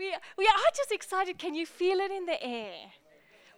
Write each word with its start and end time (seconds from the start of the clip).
we, 0.00 0.14
we 0.38 0.46
are 0.46 0.72
just 0.74 0.92
excited. 0.92 1.38
Can 1.38 1.54
you 1.54 1.66
feel 1.66 1.98
it 1.98 2.10
in 2.10 2.24
the 2.24 2.42
air? 2.42 2.72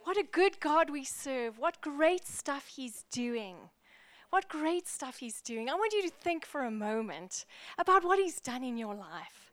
What 0.03 0.17
a 0.17 0.25
good 0.29 0.59
God 0.59 0.89
we 0.89 1.05
serve. 1.05 1.57
What 1.57 1.79
great 1.79 2.27
stuff 2.27 2.67
He's 2.67 3.05
doing. 3.11 3.55
What 4.29 4.49
great 4.49 4.85
stuff 4.85 5.17
He's 5.19 5.41
doing. 5.41 5.69
I 5.69 5.75
want 5.75 5.93
you 5.93 6.01
to 6.03 6.09
think 6.09 6.45
for 6.45 6.65
a 6.65 6.71
moment 6.71 7.45
about 7.77 8.03
what 8.03 8.19
He's 8.19 8.41
done 8.41 8.61
in 8.61 8.77
your 8.77 8.93
life. 8.93 9.51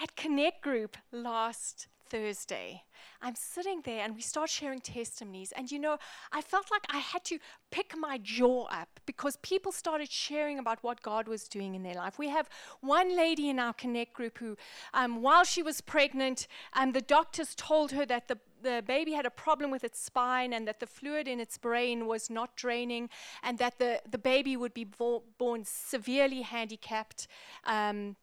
At 0.00 0.16
Connect 0.16 0.62
Group 0.62 0.96
last 1.12 1.88
Thursday, 2.08 2.82
I'm 3.22 3.34
sitting 3.34 3.80
there 3.84 4.04
and 4.04 4.14
we 4.14 4.20
start 4.20 4.50
sharing 4.50 4.80
testimonies. 4.80 5.52
And 5.56 5.70
you 5.70 5.78
know, 5.78 5.98
I 6.32 6.40
felt 6.40 6.70
like 6.70 6.84
I 6.90 6.98
had 6.98 7.24
to 7.24 7.38
pick 7.70 7.94
my 7.96 8.18
jaw 8.18 8.64
up 8.64 9.00
because 9.06 9.36
people 9.36 9.72
started 9.72 10.10
sharing 10.10 10.58
about 10.58 10.82
what 10.82 11.02
God 11.02 11.28
was 11.28 11.48
doing 11.48 11.74
in 11.74 11.82
their 11.82 11.94
life. 11.94 12.18
We 12.18 12.28
have 12.28 12.48
one 12.80 13.16
lady 13.16 13.48
in 13.48 13.58
our 13.58 13.72
Connect 13.72 14.12
group 14.12 14.38
who, 14.38 14.56
um, 14.92 15.22
while 15.22 15.44
she 15.44 15.62
was 15.62 15.80
pregnant, 15.80 16.46
um, 16.74 16.92
the 16.92 17.00
doctors 17.00 17.54
told 17.54 17.92
her 17.92 18.06
that 18.06 18.28
the 18.28 18.38
the 18.62 18.82
baby 18.86 19.12
had 19.12 19.26
a 19.26 19.30
problem 19.30 19.70
with 19.70 19.84
its 19.84 20.00
spine 20.00 20.52
and 20.52 20.66
that 20.66 20.80
the 20.80 20.86
fluid 20.86 21.28
in 21.28 21.38
its 21.38 21.58
brain 21.58 22.06
was 22.06 22.30
not 22.30 22.56
draining 22.56 23.10
and 23.42 23.58
that 23.58 23.78
the, 23.78 24.00
the 24.10 24.18
baby 24.18 24.56
would 24.56 24.74
be 24.74 24.84
bo- 24.84 25.22
born 25.38 25.64
severely 25.66 26.40
handicapped. 26.40 27.28
Um, 27.64 28.16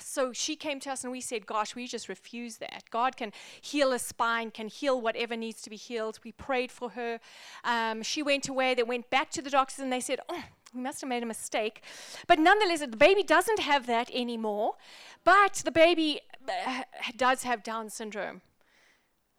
so 0.00 0.32
she 0.32 0.56
came 0.56 0.80
to 0.80 0.90
us 0.92 1.02
and 1.04 1.12
we 1.12 1.20
said, 1.20 1.46
Gosh, 1.46 1.74
we 1.74 1.86
just 1.86 2.08
refuse 2.08 2.56
that. 2.58 2.84
God 2.90 3.16
can 3.16 3.32
heal 3.60 3.92
a 3.92 3.98
spine, 3.98 4.50
can 4.50 4.68
heal 4.68 5.00
whatever 5.00 5.36
needs 5.36 5.62
to 5.62 5.70
be 5.70 5.76
healed. 5.76 6.18
We 6.24 6.32
prayed 6.32 6.70
for 6.70 6.90
her. 6.90 7.20
Um, 7.64 8.02
she 8.02 8.22
went 8.22 8.48
away. 8.48 8.74
They 8.74 8.82
went 8.82 9.10
back 9.10 9.30
to 9.30 9.42
the 9.42 9.50
doctors 9.50 9.80
and 9.80 9.92
they 9.92 10.00
said, 10.00 10.20
Oh, 10.28 10.44
we 10.74 10.80
must 10.80 11.00
have 11.00 11.08
made 11.08 11.22
a 11.22 11.26
mistake. 11.26 11.82
But 12.26 12.38
nonetheless, 12.38 12.80
the 12.80 12.96
baby 12.96 13.22
doesn't 13.22 13.60
have 13.60 13.86
that 13.86 14.10
anymore. 14.12 14.74
But 15.24 15.62
the 15.64 15.72
baby 15.72 16.20
uh, 16.66 16.82
does 17.16 17.42
have 17.42 17.62
Down 17.62 17.90
syndrome. 17.90 18.42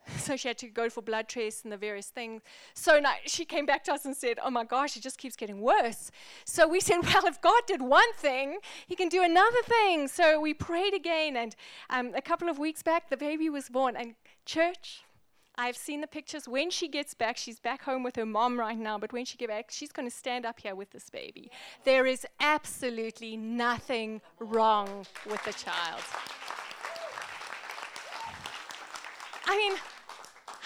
So 0.26 0.36
she 0.36 0.48
had 0.48 0.58
to 0.60 0.68
go 0.68 0.90
for 0.90 1.02
blood 1.02 1.30
tests 1.30 1.64
and 1.64 1.72
the 1.72 1.78
various 1.78 2.08
things. 2.08 2.42
So 2.74 3.00
she 3.26 3.46
came 3.46 3.66
back 3.66 3.84
to 3.86 3.94
us 3.94 4.06
and 4.06 4.16
said, 4.16 4.40
Oh 4.44 4.50
my 4.50 4.64
gosh, 4.64 4.98
it 4.98 5.04
just 5.04 5.18
keeps 5.18 5.36
getting 5.36 5.62
worse. 5.62 6.12
So 6.46 6.68
we 6.68 6.80
said, 6.80 6.98
Well, 7.04 7.26
if 7.26 7.40
God 7.42 7.62
did 7.68 7.82
one 7.82 8.12
thing, 8.18 8.58
He 8.88 8.96
can 8.96 9.10
do 9.10 9.24
another 9.24 9.62
thing. 9.66 10.08
So 10.08 10.40
we 10.40 10.54
prayed 10.54 10.94
again. 10.94 11.36
And 11.36 11.56
um, 11.90 12.14
a 12.16 12.22
couple 12.22 12.50
of 12.50 12.58
weeks 12.58 12.82
back, 12.82 13.10
the 13.10 13.18
baby 13.18 13.50
was 13.50 13.70
born. 13.70 13.96
And 13.96 14.16
church, 14.46 15.04
I've 15.58 15.78
seen 15.78 16.02
the 16.02 16.08
pictures. 16.08 16.48
When 16.48 16.70
she 16.70 16.88
gets 16.88 17.14
back, 17.14 17.38
she's 17.38 17.60
back 17.60 17.84
home 17.84 18.04
with 18.04 18.16
her 18.18 18.26
mom 18.26 18.60
right 18.60 18.78
now, 18.78 18.98
but 18.98 19.14
when 19.14 19.26
she 19.26 19.38
gets 19.38 19.50
back, 19.50 19.72
she's 19.72 19.92
going 19.92 20.08
to 20.08 20.16
stand 20.16 20.46
up 20.46 20.60
here 20.60 20.76
with 20.76 20.92
this 20.92 21.10
baby. 21.10 21.50
There 21.86 22.06
is 22.06 22.26
absolutely 22.40 23.38
nothing 23.38 24.22
wrong 24.40 25.06
with 25.30 25.44
the 25.46 25.54
child. 25.54 26.02
I 29.48 29.58
mean, 29.58 29.74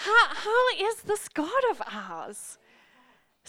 how, 0.04 0.34
how 0.34 0.64
is 0.78 1.02
this 1.02 1.28
God 1.28 1.62
of 1.70 1.82
ours? 1.92 2.58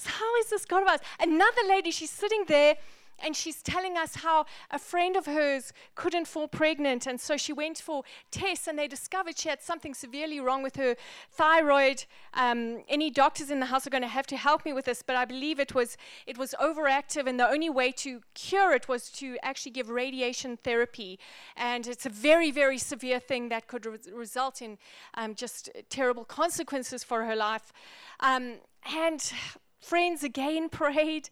How 0.04 0.36
is 0.40 0.50
this 0.50 0.66
God 0.66 0.84
of 0.84 0.90
ours? 0.90 1.00
Another 1.20 1.62
lady, 1.68 1.92
she's 1.92 2.10
sitting 2.10 2.44
there 2.48 2.76
and 3.24 3.36
she's 3.36 3.62
telling 3.62 3.98
us 3.98 4.16
how 4.16 4.46
a 4.70 4.80
friend 4.80 5.16
of 5.16 5.26
hers 5.26 5.74
couldn't 5.96 6.28
fall 6.28 6.48
pregnant, 6.48 7.08
and 7.08 7.20
so 7.20 7.38
she 7.38 7.54
went 7.54 7.78
for 7.78 8.04
tests, 8.32 8.68
and 8.68 8.78
they 8.78 8.88
discovered 8.88 9.38
she 9.38 9.50
had 9.50 9.62
something 9.62 9.94
severely 9.94 10.40
wrong 10.40 10.64
with 10.64 10.76
her 10.76 10.96
thyroid. 11.32 12.06
Um, 12.34 12.84
any 12.88 13.10
doctors 13.10 13.52
in 13.52 13.60
the 13.60 13.68
house 13.68 13.86
are 13.88 13.90
going 13.90 14.04
to 14.04 14.08
have 14.08 14.28
to 14.28 14.38
help 14.38 14.66
me 14.66 14.74
with 14.74 14.86
this, 14.86 15.02
but 15.02 15.16
I 15.16 15.26
believe 15.26 15.60
it 15.60 15.74
was 15.74 15.98
it 16.26 16.38
was 16.38 16.56
overactive, 16.62 17.28
and 17.28 17.40
the 17.40 17.48
only 17.48 17.70
way 17.70 17.92
to 17.94 18.22
cure 18.34 18.74
it 18.74 18.88
was 18.88 19.10
to 19.12 19.38
actually 19.44 19.72
give 19.72 19.90
radiation 19.90 20.58
therapy, 20.58 21.20
and 21.56 21.88
it's 21.88 22.06
a 22.06 22.10
very 22.10 22.52
very 22.52 22.78
severe 22.78 23.20
thing 23.20 23.50
that 23.50 23.68
could 23.68 23.86
re- 23.86 23.98
result 24.14 24.62
in 24.62 24.78
um, 25.16 25.36
just 25.36 25.70
terrible 25.90 26.26
consequences 26.26 27.04
for 27.04 27.26
her 27.26 27.36
life, 27.36 27.74
um, 28.20 28.56
and 28.96 29.34
friends 29.82 30.24
again 30.24 30.70
prayed 30.82 31.30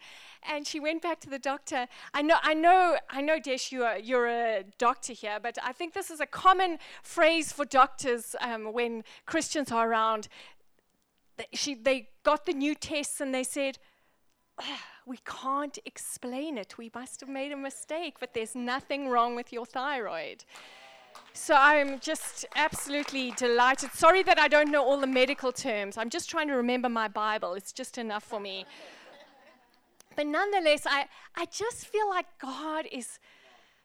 and 0.48 0.66
she 0.66 0.80
went 0.80 1.02
back 1.02 1.20
to 1.22 1.30
the 1.30 1.40
doctor. 1.40 1.88
I 2.14 2.22
know, 2.22 2.38
I 2.42 2.54
know, 2.54 2.98
I 3.10 3.22
know, 3.22 3.40
Desh, 3.40 3.72
you're, 3.72 3.98
you're 3.98 4.28
a 4.28 4.64
doctor 4.78 5.14
here, 5.14 5.40
but 5.42 5.58
I 5.64 5.74
think 5.74 5.94
this 5.94 6.10
is 6.10 6.20
a 6.20 6.26
common 6.26 6.80
phrase 7.04 7.52
for 7.52 7.66
doctors 7.66 8.36
um, 8.42 8.74
when 8.74 9.04
Christians 9.26 9.72
are 9.72 9.90
around. 9.90 10.28
She, 11.54 11.76
they 11.76 12.10
got 12.24 12.46
the 12.46 12.54
new 12.54 12.76
tests 12.76 13.22
and 13.22 13.34
they 13.34 13.44
said, 13.44 13.78
we 15.06 15.18
can't 15.26 15.78
explain 15.86 16.58
it. 16.58 16.78
We 16.78 16.92
must 16.94 17.20
have 17.22 17.30
made 17.30 17.52
a 17.52 17.58
mistake, 17.58 18.18
but 18.20 18.34
there's 18.34 18.56
nothing 18.56 19.08
wrong 19.10 19.36
with 19.36 19.52
your 19.52 19.66
thyroid. 19.66 20.44
So 21.34 21.56
I'm 21.56 22.00
just 22.00 22.46
absolutely 22.56 23.32
delighted. 23.32 23.92
Sorry 23.94 24.24
that 24.24 24.40
I 24.40 24.48
don't 24.48 24.72
know 24.72 24.84
all 24.84 25.00
the 25.00 25.08
medical 25.08 25.52
terms. 25.52 25.98
I'm 25.98 26.10
just 26.10 26.30
trying 26.30 26.48
to 26.48 26.56
remember 26.56 26.90
my 26.90 27.08
Bible. 27.08 27.54
It's 27.54 27.72
just 27.72 27.98
enough 27.98 28.24
for 28.24 28.40
me. 28.40 28.66
But 30.16 30.28
nonetheless, 30.28 30.86
I, 30.86 31.06
I 31.36 31.46
just 31.46 31.88
feel 31.88 32.10
like 32.10 32.26
God 32.40 32.86
is, 32.92 33.20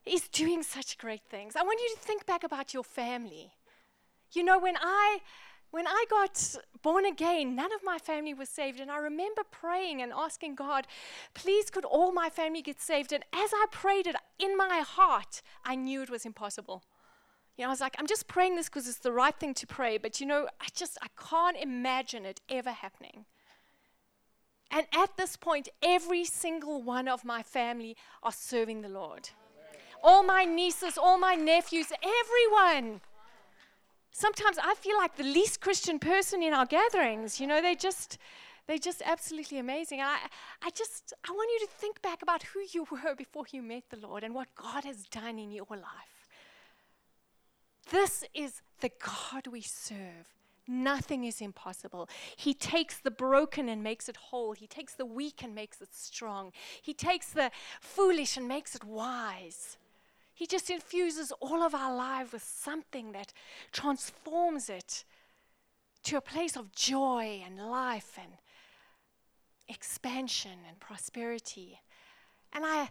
is 0.04 0.28
doing 0.28 0.62
such 0.62 0.98
great 0.98 1.22
things. 1.30 1.54
I 1.54 1.62
want 1.62 1.80
you 1.80 1.94
to 1.94 2.00
think 2.00 2.26
back 2.26 2.44
about 2.44 2.74
your 2.74 2.84
family. 2.84 3.52
You 4.32 4.42
know, 4.42 4.58
when 4.58 4.76
I 4.80 5.18
when 5.70 5.88
I 5.88 6.04
got 6.08 6.54
born 6.82 7.04
again, 7.04 7.56
none 7.56 7.72
of 7.72 7.80
my 7.82 7.98
family 7.98 8.32
was 8.32 8.48
saved. 8.48 8.78
And 8.78 8.92
I 8.92 8.98
remember 8.98 9.42
praying 9.50 10.02
and 10.02 10.12
asking 10.12 10.54
God, 10.54 10.86
please, 11.34 11.68
could 11.68 11.84
all 11.84 12.12
my 12.12 12.30
family 12.30 12.62
get 12.62 12.80
saved? 12.80 13.12
And 13.12 13.24
as 13.32 13.50
I 13.52 13.66
prayed 13.72 14.06
it 14.06 14.14
in 14.38 14.56
my 14.56 14.84
heart, 14.86 15.42
I 15.64 15.74
knew 15.74 16.00
it 16.00 16.10
was 16.10 16.24
impossible. 16.24 16.84
You 17.56 17.62
know, 17.62 17.68
I 17.68 17.70
was 17.70 17.80
like, 17.80 17.94
I'm 17.98 18.06
just 18.06 18.26
praying 18.26 18.56
this 18.56 18.68
because 18.68 18.88
it's 18.88 18.98
the 18.98 19.12
right 19.12 19.34
thing 19.34 19.54
to 19.54 19.66
pray. 19.66 19.96
But 19.98 20.20
you 20.20 20.26
know, 20.26 20.48
I 20.60 20.66
just, 20.74 20.98
I 21.02 21.06
can't 21.20 21.56
imagine 21.56 22.24
it 22.24 22.40
ever 22.48 22.70
happening. 22.70 23.26
And 24.70 24.86
at 24.92 25.16
this 25.16 25.36
point, 25.36 25.68
every 25.82 26.24
single 26.24 26.82
one 26.82 27.06
of 27.06 27.24
my 27.24 27.44
family 27.44 27.96
are 28.24 28.32
serving 28.32 28.82
the 28.82 28.88
Lord. 28.88 29.30
All 30.02 30.24
my 30.24 30.44
nieces, 30.44 30.98
all 30.98 31.16
my 31.16 31.34
nephews, 31.36 31.92
everyone. 31.92 33.00
Sometimes 34.10 34.58
I 34.58 34.74
feel 34.74 34.96
like 34.96 35.16
the 35.16 35.24
least 35.24 35.60
Christian 35.60 35.98
person 35.98 36.42
in 36.42 36.52
our 36.52 36.66
gatherings. 36.66 37.40
You 37.40 37.46
know, 37.46 37.62
they 37.62 37.76
just 37.76 38.18
they're 38.66 38.78
just 38.78 39.02
absolutely 39.04 39.58
amazing. 39.58 40.00
I, 40.00 40.18
I 40.62 40.70
just 40.70 41.12
I 41.28 41.32
want 41.32 41.50
you 41.52 41.66
to 41.66 41.72
think 41.72 42.02
back 42.02 42.22
about 42.22 42.42
who 42.42 42.60
you 42.72 42.86
were 42.90 43.14
before 43.14 43.44
you 43.52 43.62
met 43.62 43.84
the 43.90 43.96
Lord 43.96 44.24
and 44.24 44.34
what 44.34 44.48
God 44.56 44.84
has 44.84 45.04
done 45.06 45.38
in 45.38 45.52
your 45.52 45.66
life. 45.70 46.13
This 47.90 48.24
is 48.34 48.62
the 48.80 48.90
God 49.02 49.46
we 49.46 49.60
serve. 49.60 50.34
Nothing 50.66 51.24
is 51.24 51.40
impossible. 51.42 52.08
He 52.36 52.54
takes 52.54 52.98
the 52.98 53.10
broken 53.10 53.68
and 53.68 53.82
makes 53.82 54.08
it 54.08 54.16
whole. 54.16 54.52
He 54.52 54.66
takes 54.66 54.94
the 54.94 55.04
weak 55.04 55.42
and 55.42 55.54
makes 55.54 55.80
it 55.80 55.94
strong. 55.94 56.52
He 56.80 56.94
takes 56.94 57.28
the 57.28 57.50
foolish 57.80 58.36
and 58.36 58.48
makes 58.48 58.74
it 58.74 58.84
wise. 58.84 59.76
He 60.32 60.46
just 60.46 60.70
infuses 60.70 61.32
all 61.40 61.62
of 61.62 61.74
our 61.74 61.94
life 61.94 62.32
with 62.32 62.42
something 62.42 63.12
that 63.12 63.32
transforms 63.72 64.68
it 64.70 65.04
to 66.04 66.16
a 66.16 66.22
place 66.22 66.56
of 66.56 66.72
joy 66.72 67.42
and 67.44 67.70
life 67.70 68.18
and 68.20 68.32
expansion 69.68 70.58
and 70.68 70.80
prosperity. 70.80 71.80
And 72.52 72.64
I, 72.66 72.90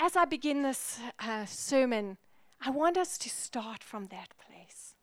as 0.00 0.16
I 0.16 0.24
begin 0.24 0.62
this 0.62 0.98
uh, 1.20 1.44
sermon, 1.44 2.16
I 2.60 2.70
want 2.70 2.96
us 2.96 3.18
to 3.18 3.28
start 3.28 3.82
from 3.82 4.06
that 4.06 4.30
place. 4.38 4.94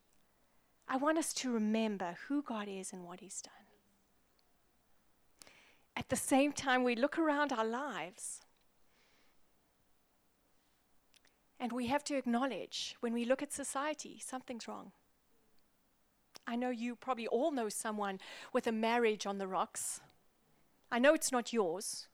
I 0.88 0.98
want 0.98 1.18
us 1.18 1.34
to 1.34 1.52
remember 1.52 2.18
who 2.28 2.42
God 2.42 2.68
is 2.68 2.92
and 2.92 3.06
what 3.06 3.20
He's 3.20 3.42
done. 3.42 3.54
At 5.96 6.10
the 6.10 6.16
same 6.16 6.52
time, 6.52 6.84
we 6.84 6.96
look 6.96 7.18
around 7.18 7.54
our 7.54 7.66
lives 7.66 8.42
and 11.60 11.72
we 11.72 11.88
have 11.88 12.04
to 12.06 12.18
acknowledge 12.18 12.96
when 13.02 13.14
we 13.14 13.24
look 13.24 13.44
at 13.44 13.54
society, 13.54 14.20
something's 14.20 14.68
wrong. 14.68 14.92
I 16.48 16.56
know 16.56 16.72
you 16.72 16.96
probably 16.96 17.28
all 17.28 17.52
know 17.52 17.70
someone 17.70 18.20
with 18.52 18.66
a 18.66 18.72
marriage 18.72 19.28
on 19.28 19.38
the 19.38 19.48
rocks. 19.48 20.02
I 20.92 20.98
know 20.98 21.14
it's 21.14 21.32
not 21.32 21.54
yours. 21.54 22.08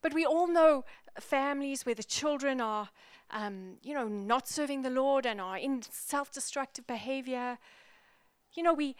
But 0.00 0.14
we 0.14 0.24
all 0.24 0.46
know 0.46 0.84
families 1.20 1.84
where 1.84 1.94
the 1.94 2.02
children 2.02 2.60
are 2.60 2.88
um, 3.30 3.78
you 3.82 3.94
know, 3.94 4.08
not 4.08 4.48
serving 4.48 4.82
the 4.82 4.90
Lord 4.90 5.26
and 5.26 5.40
are 5.40 5.58
in 5.58 5.82
self-destructive 5.90 6.86
behavior. 6.86 7.58
You 8.54 8.62
know, 8.62 8.74
we 8.74 8.96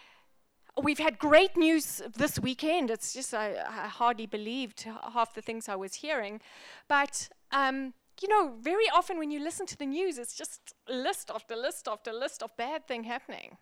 we've 0.83 0.99
had 0.99 1.19
great 1.19 1.57
news 1.57 2.03
this 2.17 2.39
weekend. 2.39 2.91
It's 2.91 3.15
just 3.15 3.33
I, 3.33 3.55
I 3.55 3.89
hardly 3.89 4.27
believed 4.27 4.87
half 5.13 5.35
the 5.35 5.43
things 5.43 5.69
I 5.69 5.77
was 5.77 5.95
hearing, 5.95 6.41
but. 6.89 7.29
Um, 7.53 7.95
you 8.23 8.29
know, 8.29 8.55
very 8.61 8.89
often 8.95 9.19
when 9.19 9.33
you 9.33 9.41
listen 9.41 9.67
to 9.67 9.77
the 9.77 9.87
news, 9.87 10.19
it's 10.19 10.37
just 10.37 10.75
list 10.89 11.33
after 11.35 11.57
list 11.57 11.89
after 11.89 12.13
list 12.13 12.45
of 12.45 12.57
bad 12.57 12.87
thing 12.87 13.05
happening. 13.05 13.57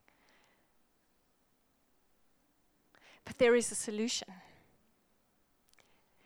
But 3.25 3.39
there 3.39 3.55
is 3.55 3.73
a 3.73 3.75
solution. 3.75 4.29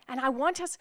And 0.09 0.21
I 0.21 0.29
want 0.29 0.61
us 0.61 0.79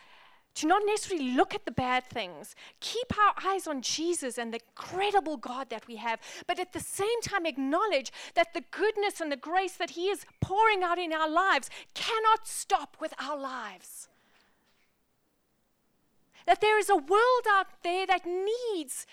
to 0.56 0.68
not 0.68 0.81
necessarily 0.86 1.31
look 1.31 1.54
at 1.54 1.66
the 1.66 1.72
bad 1.72 2.06
things. 2.06 2.56
Keep 2.80 3.18
our 3.18 3.34
eyes 3.46 3.68
on 3.68 3.81
Jesus 3.81 4.38
and 4.38 4.54
the 4.54 4.62
credible 4.74 5.38
God 5.38 5.69
that 5.69 5.88
we 5.88 5.98
have, 5.98 6.19
but 6.48 6.60
at 6.60 6.74
the 6.74 6.80
same 6.80 7.22
time 7.22 7.46
acknowledge 7.46 8.12
that 8.34 8.54
the 8.54 8.63
goodness 8.72 9.22
and 9.22 9.31
the 9.31 9.38
grace 9.38 9.74
that 9.74 9.92
He 9.92 10.07
is 10.07 10.25
pouring 10.42 10.81
out 10.81 10.98
in 10.98 11.13
our 11.13 11.30
lives 11.30 11.69
cannot 11.94 12.48
stop 12.48 12.98
with 13.00 13.13
our 13.19 13.38
lives. 13.38 14.07
That 16.46 16.62
there 16.62 16.80
is 16.80 16.90
a 16.90 16.96
world 16.96 17.46
out 17.50 17.68
there 17.84 18.06
that 18.08 18.25
needs 18.25 19.06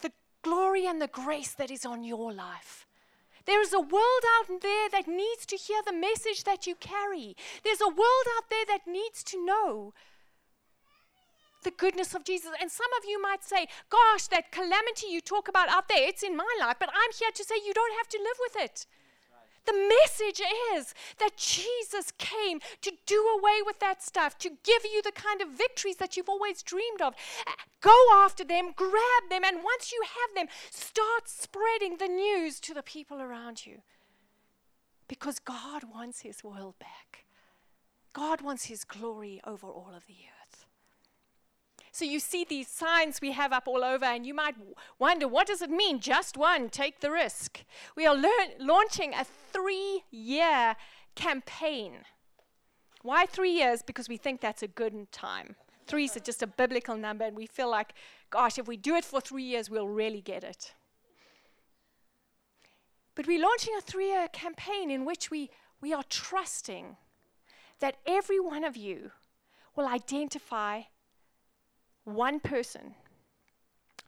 the 0.00 0.12
glory 0.42 0.86
and 0.86 1.00
the 1.00 1.06
grace 1.06 1.54
that 1.54 1.70
is 1.70 1.86
on 1.86 2.04
your 2.04 2.32
life. 2.32 2.86
There 3.46 3.62
is 3.62 3.72
a 3.72 3.80
world 3.80 4.24
out 4.38 4.60
there 4.60 4.88
that 4.90 5.06
needs 5.06 5.46
to 5.46 5.56
hear 5.56 5.80
the 5.86 5.92
message 5.92 6.42
that 6.44 6.66
you 6.66 6.74
carry. 6.74 7.36
There's 7.62 7.80
a 7.80 7.88
world 7.88 8.26
out 8.36 8.50
there 8.50 8.64
that 8.66 8.88
needs 8.88 9.22
to 9.24 9.44
know 9.44 9.94
the 11.62 11.70
goodness 11.70 12.14
of 12.14 12.24
Jesus. 12.24 12.50
And 12.60 12.70
some 12.70 12.90
of 12.98 13.08
you 13.08 13.20
might 13.20 13.44
say, 13.44 13.66
Gosh, 13.90 14.28
that 14.28 14.52
calamity 14.52 15.08
you 15.08 15.20
talk 15.20 15.48
about 15.48 15.68
out 15.68 15.88
there, 15.88 16.08
it's 16.08 16.22
in 16.22 16.36
my 16.36 16.56
life. 16.60 16.76
But 16.78 16.90
I'm 16.90 17.12
here 17.18 17.30
to 17.34 17.44
say 17.44 17.56
you 17.64 17.74
don't 17.74 17.96
have 17.96 18.08
to 18.08 18.18
live 18.18 18.38
with 18.40 18.56
it. 18.64 18.86
The 19.66 19.72
message 19.72 20.40
is 20.76 20.94
that 21.18 21.36
Jesus 21.36 22.12
came 22.18 22.60
to 22.82 22.92
do 23.04 23.26
away 23.36 23.62
with 23.66 23.80
that 23.80 24.00
stuff, 24.00 24.38
to 24.38 24.50
give 24.62 24.84
you 24.84 25.02
the 25.02 25.12
kind 25.12 25.42
of 25.42 25.58
victories 25.58 25.96
that 25.96 26.16
you've 26.16 26.28
always 26.28 26.62
dreamed 26.62 27.02
of. 27.02 27.14
Go 27.80 27.96
after 28.14 28.44
them, 28.44 28.72
grab 28.76 29.28
them, 29.28 29.42
and 29.44 29.64
once 29.64 29.92
you 29.92 30.02
have 30.02 30.36
them, 30.36 30.54
start 30.70 31.28
spreading 31.28 31.96
the 31.96 32.06
news 32.06 32.60
to 32.60 32.74
the 32.74 32.82
people 32.82 33.20
around 33.20 33.66
you. 33.66 33.82
Because 35.08 35.40
God 35.40 35.82
wants 35.92 36.20
His 36.20 36.44
world 36.44 36.78
back, 36.78 37.24
God 38.12 38.40
wants 38.40 38.66
His 38.66 38.84
glory 38.84 39.40
over 39.44 39.66
all 39.66 39.92
of 39.94 40.06
the 40.06 40.14
earth. 40.14 40.35
So 41.96 42.04
you 42.04 42.20
see 42.20 42.44
these 42.44 42.68
signs 42.68 43.22
we 43.22 43.32
have 43.32 43.54
up 43.54 43.66
all 43.66 43.82
over, 43.82 44.04
and 44.04 44.26
you 44.26 44.34
might 44.34 44.54
wonder, 44.98 45.26
what 45.26 45.46
does 45.46 45.62
it 45.62 45.70
mean? 45.70 45.98
Just 45.98 46.36
one, 46.36 46.68
take 46.68 47.00
the 47.00 47.10
risk. 47.10 47.64
We 47.96 48.04
are 48.04 48.14
launching 48.60 49.14
a 49.14 49.24
three 49.24 50.02
year 50.10 50.76
campaign. 51.14 52.04
Why 53.00 53.24
three 53.24 53.52
years? 53.52 53.80
Because 53.80 54.10
we 54.10 54.18
think 54.18 54.42
that's 54.42 54.62
a 54.62 54.68
good 54.68 55.10
time. 55.10 55.56
Three 55.86 56.04
is 56.04 56.18
just 56.22 56.42
a 56.42 56.46
biblical 56.46 56.98
number, 56.98 57.24
and 57.24 57.34
we 57.34 57.46
feel 57.46 57.70
like, 57.70 57.94
gosh, 58.28 58.58
if 58.58 58.68
we 58.68 58.76
do 58.76 58.94
it 58.94 59.06
for 59.06 59.22
three 59.22 59.44
years, 59.44 59.70
we'll 59.70 59.88
really 59.88 60.20
get 60.20 60.44
it. 60.44 60.74
But 63.14 63.26
we're 63.26 63.40
launching 63.40 63.72
a 63.74 63.80
three 63.80 64.08
year 64.08 64.28
campaign 64.28 64.90
in 64.90 65.06
which 65.06 65.30
we, 65.30 65.48
we 65.80 65.94
are 65.94 66.04
trusting 66.10 66.98
that 67.80 67.96
every 68.06 68.38
one 68.38 68.64
of 68.64 68.76
you 68.76 69.12
will 69.74 69.86
identify 69.86 70.82
one 72.06 72.40
person 72.40 72.94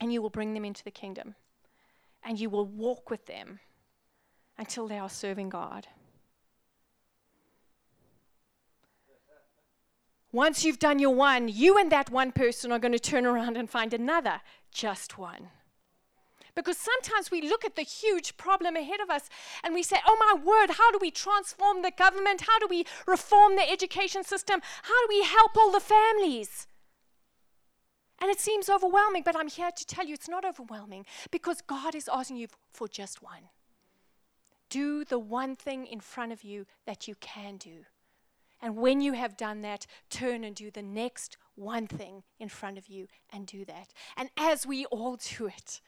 and 0.01 0.13
you 0.13 0.23
will 0.23 0.31
bring 0.31 0.55
them 0.55 0.65
into 0.65 0.85
the 0.85 0.91
kingdom 0.91 1.35
and 2.25 2.39
you 2.39 2.49
will 2.49 2.65
walk 2.65 3.11
with 3.11 3.27
them 3.27 3.61
until 4.57 4.89
they 4.89 4.99
are 4.99 5.09
serving 5.09 5.49
God. 5.49 5.87
Once 10.31 10.65
you've 10.65 10.79
done 10.79 10.99
your 10.99 11.15
one, 11.15 11.49
you 11.49 11.79
and 11.79 11.91
that 11.91 12.11
one 12.11 12.33
person 12.33 12.71
are 12.71 12.79
going 12.79 12.93
to 12.93 12.99
turn 12.99 13.27
around 13.27 13.57
and 13.57 13.69
find 13.69 13.93
another, 13.95 14.41
just 14.71 15.19
one. 15.19 15.49
Because 16.55 16.77
sometimes 16.77 17.31
we 17.31 17.41
look 17.41 17.65
at 17.65 17.77
the 17.77 17.83
huge 17.83 18.37
problem 18.37 18.77
ahead 18.77 19.01
of 19.01 19.11
us 19.11 19.29
and 19.65 19.75
we 19.75 19.83
say, 19.83 19.97
oh 20.07 20.17
my 20.21 20.41
word, 20.41 20.73
how 20.77 20.91
do 20.93 20.99
we 21.01 21.11
transform 21.11 21.83
the 21.83 21.93
government? 21.97 22.43
How 22.43 22.59
do 22.59 22.67
we 22.69 22.85
reform 23.07 23.57
the 23.57 23.69
education 23.69 24.23
system? 24.23 24.61
How 24.83 25.07
do 25.07 25.07
we 25.09 25.25
help 25.25 25.57
all 25.57 25.73
the 25.73 25.81
families? 25.81 26.67
And 28.21 28.31
it 28.31 28.41
seems 28.41 28.69
overwhelming, 28.69 29.23
but 29.25 29.37
I'm 29.37 29.49
here 29.49 29.71
to 29.71 29.87
tell 29.87 30.07
you 30.07 30.15
it's 30.15 30.29
not 30.29 30.45
overwhelming 30.45 31.07
because 31.31 31.61
God 31.61 31.95
is 31.95 32.09
asking 32.13 32.39
you 32.39 32.49
for 32.73 32.89
just 32.89 33.23
one. 33.23 33.51
Do 34.69 35.05
the 35.05 35.19
one 35.19 35.57
thing 35.57 35.87
in 35.87 36.01
front 36.01 36.33
of 36.33 36.43
you 36.43 36.67
that 36.87 37.09
you 37.09 37.15
can 37.21 37.57
do. 37.57 37.85
And 38.61 38.77
when 38.77 39.01
you 39.01 39.13
have 39.13 39.37
done 39.37 39.63
that, 39.63 39.87
turn 40.11 40.43
and 40.43 40.55
do 40.55 40.71
the 40.71 40.83
next 40.83 41.37
one 41.55 41.87
thing 41.87 42.25
in 42.39 42.49
front 42.49 42.77
of 42.77 42.89
you 42.89 43.07
and 43.33 43.47
do 43.47 43.65
that. 43.65 43.93
And 44.17 44.31
as 44.37 44.67
we 44.67 44.85
all 44.87 45.17
do 45.17 45.47
it, 45.47 45.81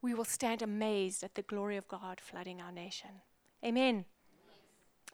we 0.00 0.14
will 0.14 0.24
stand 0.24 0.62
amazed 0.62 1.22
at 1.22 1.34
the 1.34 1.42
glory 1.42 1.76
of 1.76 1.88
God 1.88 2.20
flooding 2.20 2.60
our 2.60 2.72
nation. 2.72 3.22
Amen. 3.64 4.06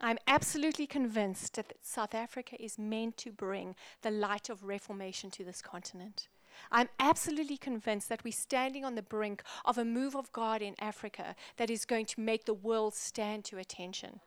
I'm 0.00 0.18
absolutely 0.28 0.86
convinced 0.86 1.54
that 1.54 1.72
South 1.82 2.14
Africa 2.14 2.60
is 2.62 2.78
meant 2.78 3.16
to 3.18 3.32
bring 3.32 3.74
the 4.02 4.10
light 4.10 4.48
of 4.48 4.64
reformation 4.64 5.30
to 5.32 5.44
this 5.44 5.60
continent. 5.60 6.28
I'm 6.70 6.88
absolutely 6.98 7.56
convinced 7.56 8.08
that 8.08 8.24
we're 8.24 8.32
standing 8.32 8.84
on 8.84 8.94
the 8.94 9.02
brink 9.02 9.42
of 9.64 9.78
a 9.78 9.84
move 9.84 10.16
of 10.16 10.32
God 10.32 10.62
in 10.62 10.74
Africa 10.78 11.34
that 11.56 11.70
is 11.70 11.84
going 11.84 12.06
to 12.06 12.20
make 12.20 12.44
the 12.44 12.54
world 12.54 12.94
stand 12.94 13.44
to 13.46 13.58
attention. 13.58 14.20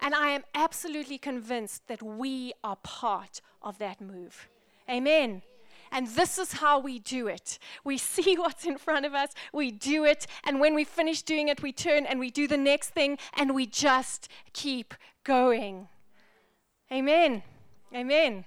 And 0.00 0.14
I 0.14 0.30
am 0.30 0.42
absolutely 0.54 1.18
convinced 1.18 1.86
that 1.86 2.02
we 2.02 2.52
are 2.64 2.76
part 2.76 3.40
of 3.62 3.78
that 3.78 4.00
move. 4.00 4.48
Amen. 4.90 5.42
And 5.92 6.08
this 6.08 6.38
is 6.38 6.54
how 6.54 6.80
we 6.80 6.98
do 6.98 7.28
it. 7.28 7.58
We 7.84 7.98
see 8.12 8.36
what's 8.36 8.64
in 8.64 8.78
front 8.78 9.06
of 9.06 9.14
us, 9.14 9.30
we 9.52 9.70
do 9.70 10.04
it, 10.04 10.26
and 10.42 10.58
when 10.58 10.74
we 10.74 10.84
finish 10.84 11.22
doing 11.22 11.48
it, 11.48 11.62
we 11.62 11.70
turn 11.70 12.06
and 12.06 12.18
we 12.18 12.30
do 12.30 12.48
the 12.48 12.56
next 12.56 12.90
thing, 12.90 13.18
and 13.34 13.54
we 13.54 13.66
just 13.66 14.28
keep 14.52 14.94
going. 15.22 15.88
Amen. 16.90 17.42
Amen. 17.94 18.44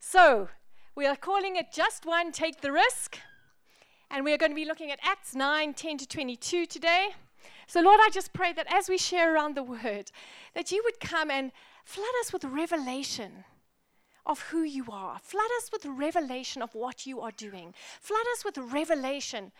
So, 0.00 0.48
we 0.94 1.06
are 1.06 1.16
calling 1.16 1.56
it 1.56 1.72
Just 1.72 2.06
One 2.06 2.32
Take 2.32 2.62
the 2.62 2.72
Risk. 2.72 3.18
And 4.10 4.24
we 4.24 4.32
are 4.32 4.38
going 4.38 4.52
to 4.52 4.56
be 4.56 4.64
looking 4.64 4.90
at 4.90 4.98
Acts 5.02 5.34
9 5.34 5.74
10 5.74 5.98
to 5.98 6.06
22 6.06 6.66
today. 6.66 7.08
So, 7.66 7.80
Lord, 7.80 8.00
I 8.02 8.10
just 8.10 8.32
pray 8.32 8.52
that 8.52 8.72
as 8.72 8.88
we 8.88 8.96
share 8.96 9.34
around 9.34 9.56
the 9.56 9.62
word, 9.62 10.12
that 10.54 10.70
you 10.70 10.82
would 10.84 11.00
come 11.00 11.30
and 11.30 11.50
flood 11.84 12.06
us 12.20 12.32
with 12.32 12.44
revelation 12.44 13.44
of 14.26 14.40
who 14.50 14.62
you 14.62 14.86
are. 14.90 15.18
Flood 15.22 15.50
us 15.58 15.70
with 15.72 15.86
revelation 15.86 16.60
of 16.60 16.74
what 16.74 17.06
you 17.06 17.20
are 17.20 17.30
doing. 17.30 17.72
Flood 18.00 18.26
us 18.34 18.44
with 18.44 18.58
revelation 18.58 19.52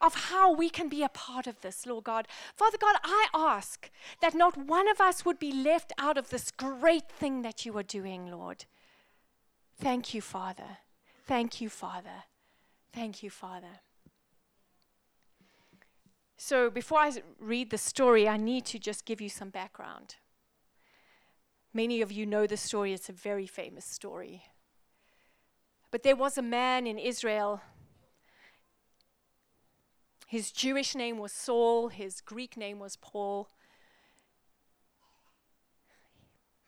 of 0.00 0.14
how 0.14 0.52
we 0.52 0.68
can 0.68 0.88
be 0.88 1.02
a 1.02 1.08
part 1.08 1.46
of 1.46 1.60
this, 1.60 1.86
Lord 1.86 2.04
God. 2.04 2.26
Father 2.56 2.78
God, 2.78 2.96
I 3.04 3.28
ask 3.32 3.90
that 4.20 4.34
not 4.34 4.56
one 4.56 4.88
of 4.88 5.00
us 5.00 5.24
would 5.24 5.38
be 5.38 5.52
left 5.52 5.92
out 5.98 6.18
of 6.18 6.30
this 6.30 6.50
great 6.50 7.08
thing 7.08 7.42
that 7.42 7.64
you 7.64 7.76
are 7.78 7.82
doing, 7.82 8.30
Lord. 8.30 8.64
Thank 9.78 10.14
you, 10.14 10.20
Father. 10.20 10.78
Thank 11.26 11.60
you, 11.60 11.68
Father. 11.68 12.24
Thank 12.92 13.22
you, 13.22 13.30
Father. 13.30 13.80
So, 16.36 16.68
before 16.70 16.98
I 16.98 17.12
read 17.40 17.70
the 17.70 17.78
story, 17.78 18.28
I 18.28 18.36
need 18.36 18.66
to 18.66 18.78
just 18.78 19.04
give 19.06 19.20
you 19.20 19.28
some 19.28 19.48
background. 19.48 20.16
Many 21.76 22.00
of 22.00 22.12
you 22.12 22.24
know 22.24 22.46
the 22.46 22.56
story, 22.56 22.92
it's 22.92 23.08
a 23.08 23.12
very 23.12 23.48
famous 23.48 23.84
story. 23.84 24.44
But 25.90 26.04
there 26.04 26.14
was 26.14 26.38
a 26.38 26.42
man 26.42 26.86
in 26.86 27.00
Israel. 27.00 27.60
His 30.28 30.52
Jewish 30.52 30.94
name 30.94 31.18
was 31.18 31.32
Saul, 31.32 31.88
his 31.88 32.20
Greek 32.20 32.56
name 32.56 32.78
was 32.78 32.96
Paul. 32.96 33.48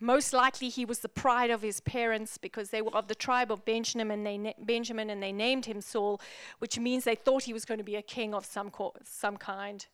Most 0.01 0.33
likely, 0.33 0.69
he 0.69 0.85
was 0.85 0.99
the 0.99 1.09
pride 1.09 1.51
of 1.51 1.63
his 1.63 1.81
parents 1.81 2.37
because 2.37 2.71
they 2.71 2.83
were 2.83 2.95
of 2.95 3.09
the 3.09 3.15
tribe 3.15 3.51
of 3.51 3.65
Benjamin, 3.65 4.11
and 4.11 4.27
they, 4.27 4.37
na- 4.37 4.53
Benjamin, 4.59 5.09
and 5.09 5.23
they 5.23 5.33
named 5.33 5.67
him 5.67 5.81
Saul, 5.81 6.21
which 6.59 6.79
means 6.79 7.05
they 7.05 7.15
thought 7.15 7.45
he 7.45 7.55
was 7.55 7.65
going 7.65 7.79
to 7.79 7.85
be 7.85 7.97
a 7.97 8.03
king 8.03 8.35
of 8.35 8.45
some, 8.45 8.71
co- 8.71 8.95
some 9.05 9.37
kind. 9.37 9.87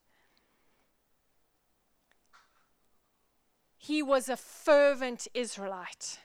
He 3.82 4.00
was 4.00 4.28
a 4.28 4.36
fervent 4.36 5.26
Israelite, 5.34 6.20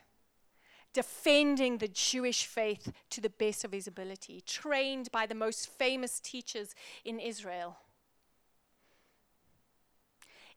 defending 0.93 1.79
the 1.79 1.87
Jewish 1.87 2.45
faith 2.45 2.93
to 3.09 3.19
the 3.19 3.31
best 3.31 3.65
of 3.65 3.71
his 3.71 3.87
ability, 3.87 4.43
trained 4.45 5.11
by 5.11 5.25
the 5.25 5.33
most 5.33 5.67
famous 5.67 6.19
teachers 6.19 6.75
in 7.03 7.19
Israel. 7.19 7.77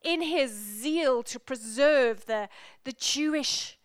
In 0.02 0.20
his 0.20 0.52
zeal 0.52 1.22
to 1.22 1.40
preserve 1.40 2.26
the, 2.26 2.50
the 2.84 2.92
Jewish 2.92 3.78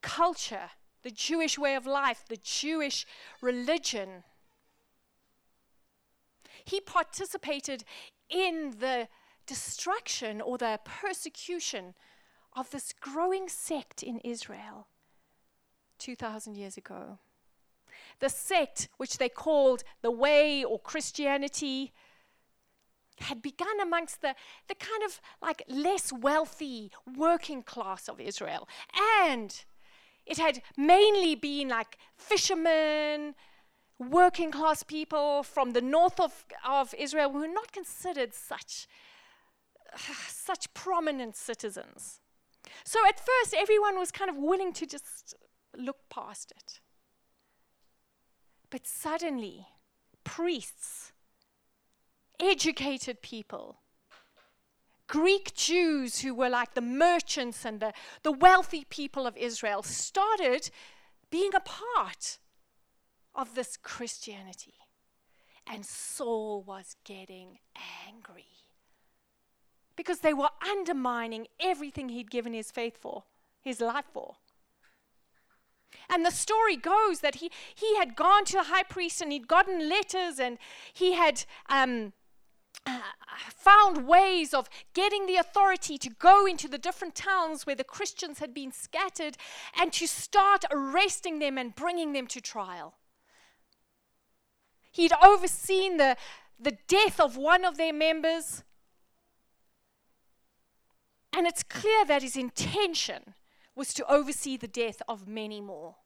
culture, 0.00 0.70
the 1.02 1.10
Jewish 1.10 1.58
way 1.58 1.74
of 1.74 1.84
life, 1.84 2.24
the 2.26 2.38
Jewish 2.38 3.04
religion, 3.42 4.24
he 6.64 6.80
participated 6.80 7.84
in 8.30 8.76
the 8.80 9.08
destruction 9.46 10.40
or 10.40 10.58
the 10.58 10.80
persecution 10.84 11.94
of 12.54 12.70
this 12.70 12.92
growing 13.00 13.48
sect 13.48 14.02
in 14.02 14.18
Israel 14.20 14.86
2,000 15.98 16.56
years 16.56 16.76
ago. 16.76 17.18
The 18.20 18.28
sect, 18.28 18.88
which 18.96 19.18
they 19.18 19.28
called 19.28 19.84
the 20.02 20.10
Way 20.10 20.64
or 20.64 20.78
Christianity, 20.78 21.92
had 23.18 23.42
begun 23.42 23.80
amongst 23.80 24.22
the, 24.22 24.34
the 24.68 24.74
kind 24.74 25.02
of 25.04 25.20
like 25.40 25.62
less 25.68 26.12
wealthy 26.12 26.90
working 27.16 27.62
class 27.62 28.08
of 28.08 28.20
Israel. 28.20 28.68
And 29.20 29.64
It 30.26 30.38
had 30.38 30.62
mainly 30.76 31.34
been 31.34 31.68
like 31.68 31.98
fishermen, 32.16 33.34
working 33.98 34.50
class 34.50 34.82
people 34.82 35.42
from 35.42 35.72
the 35.72 35.82
north 35.82 36.18
of, 36.18 36.46
of 36.66 36.94
Israel 36.98 37.30
who 37.30 37.40
were 37.40 37.48
not 37.48 37.72
considered 37.72 38.34
such, 38.34 38.86
such 40.28 40.72
prominent 40.74 41.36
citizens. 41.36 42.20
So 42.84 43.00
at 43.06 43.18
first, 43.18 43.54
everyone 43.56 43.98
was 43.98 44.10
kind 44.10 44.30
of 44.30 44.36
willing 44.36 44.72
to 44.74 44.86
just 44.86 45.34
look 45.76 46.08
past 46.08 46.52
it. 46.56 46.80
But 48.70 48.86
suddenly, 48.86 49.66
priests, 50.24 51.12
educated 52.40 53.22
people, 53.22 53.80
Greek 55.06 55.54
Jews 55.54 56.20
who 56.20 56.34
were 56.34 56.48
like 56.48 56.74
the 56.74 56.80
merchants 56.80 57.64
and 57.64 57.80
the, 57.80 57.92
the 58.22 58.32
wealthy 58.32 58.84
people 58.88 59.26
of 59.26 59.36
Israel 59.36 59.82
started 59.82 60.70
being 61.30 61.54
a 61.54 61.60
part 61.60 62.38
of 63.34 63.54
this 63.54 63.76
Christianity. 63.76 64.74
And 65.66 65.84
Saul 65.84 66.62
was 66.62 66.96
getting 67.04 67.58
angry 68.06 68.46
because 69.96 70.20
they 70.20 70.34
were 70.34 70.50
undermining 70.68 71.46
everything 71.60 72.08
he'd 72.08 72.30
given 72.30 72.52
his 72.52 72.70
faith 72.70 72.96
for, 73.00 73.24
his 73.62 73.80
life 73.80 74.06
for. 74.12 74.36
And 76.08 76.24
the 76.24 76.30
story 76.30 76.76
goes 76.76 77.20
that 77.20 77.36
he, 77.36 77.50
he 77.74 77.96
had 77.96 78.16
gone 78.16 78.44
to 78.46 78.54
the 78.54 78.64
high 78.64 78.82
priest 78.82 79.20
and 79.20 79.32
he'd 79.32 79.48
gotten 79.48 79.88
letters 79.88 80.38
and 80.38 80.58
he 80.92 81.14
had 81.14 81.44
um, 81.68 82.12
uh, 82.86 82.98
found 83.54 84.06
ways 84.06 84.52
of 84.52 84.68
getting 84.92 85.26
the 85.26 85.36
authority 85.36 85.96
to 85.98 86.10
go 86.10 86.46
into 86.46 86.68
the 86.68 86.78
different 86.78 87.14
towns 87.14 87.64
where 87.64 87.76
the 87.76 87.84
Christians 87.84 88.38
had 88.38 88.52
been 88.52 88.72
scattered 88.72 89.36
and 89.80 89.92
to 89.94 90.06
start 90.06 90.64
arresting 90.70 91.38
them 91.38 91.56
and 91.56 91.74
bringing 91.74 92.12
them 92.12 92.26
to 92.28 92.40
trial. 92.40 92.94
He'd 94.92 95.12
overseen 95.24 95.96
the, 95.96 96.16
the 96.60 96.76
death 96.86 97.18
of 97.18 97.36
one 97.36 97.64
of 97.64 97.76
their 97.76 97.92
members. 97.92 98.62
And 101.36 101.46
it's 101.46 101.62
clear 101.62 102.04
that 102.06 102.22
his 102.22 102.36
intention 102.36 103.34
was 103.74 103.92
to 103.94 104.10
oversee 104.10 104.56
the 104.56 104.68
death 104.68 105.02
of 105.08 105.26
many 105.26 105.60
more. 105.60 105.96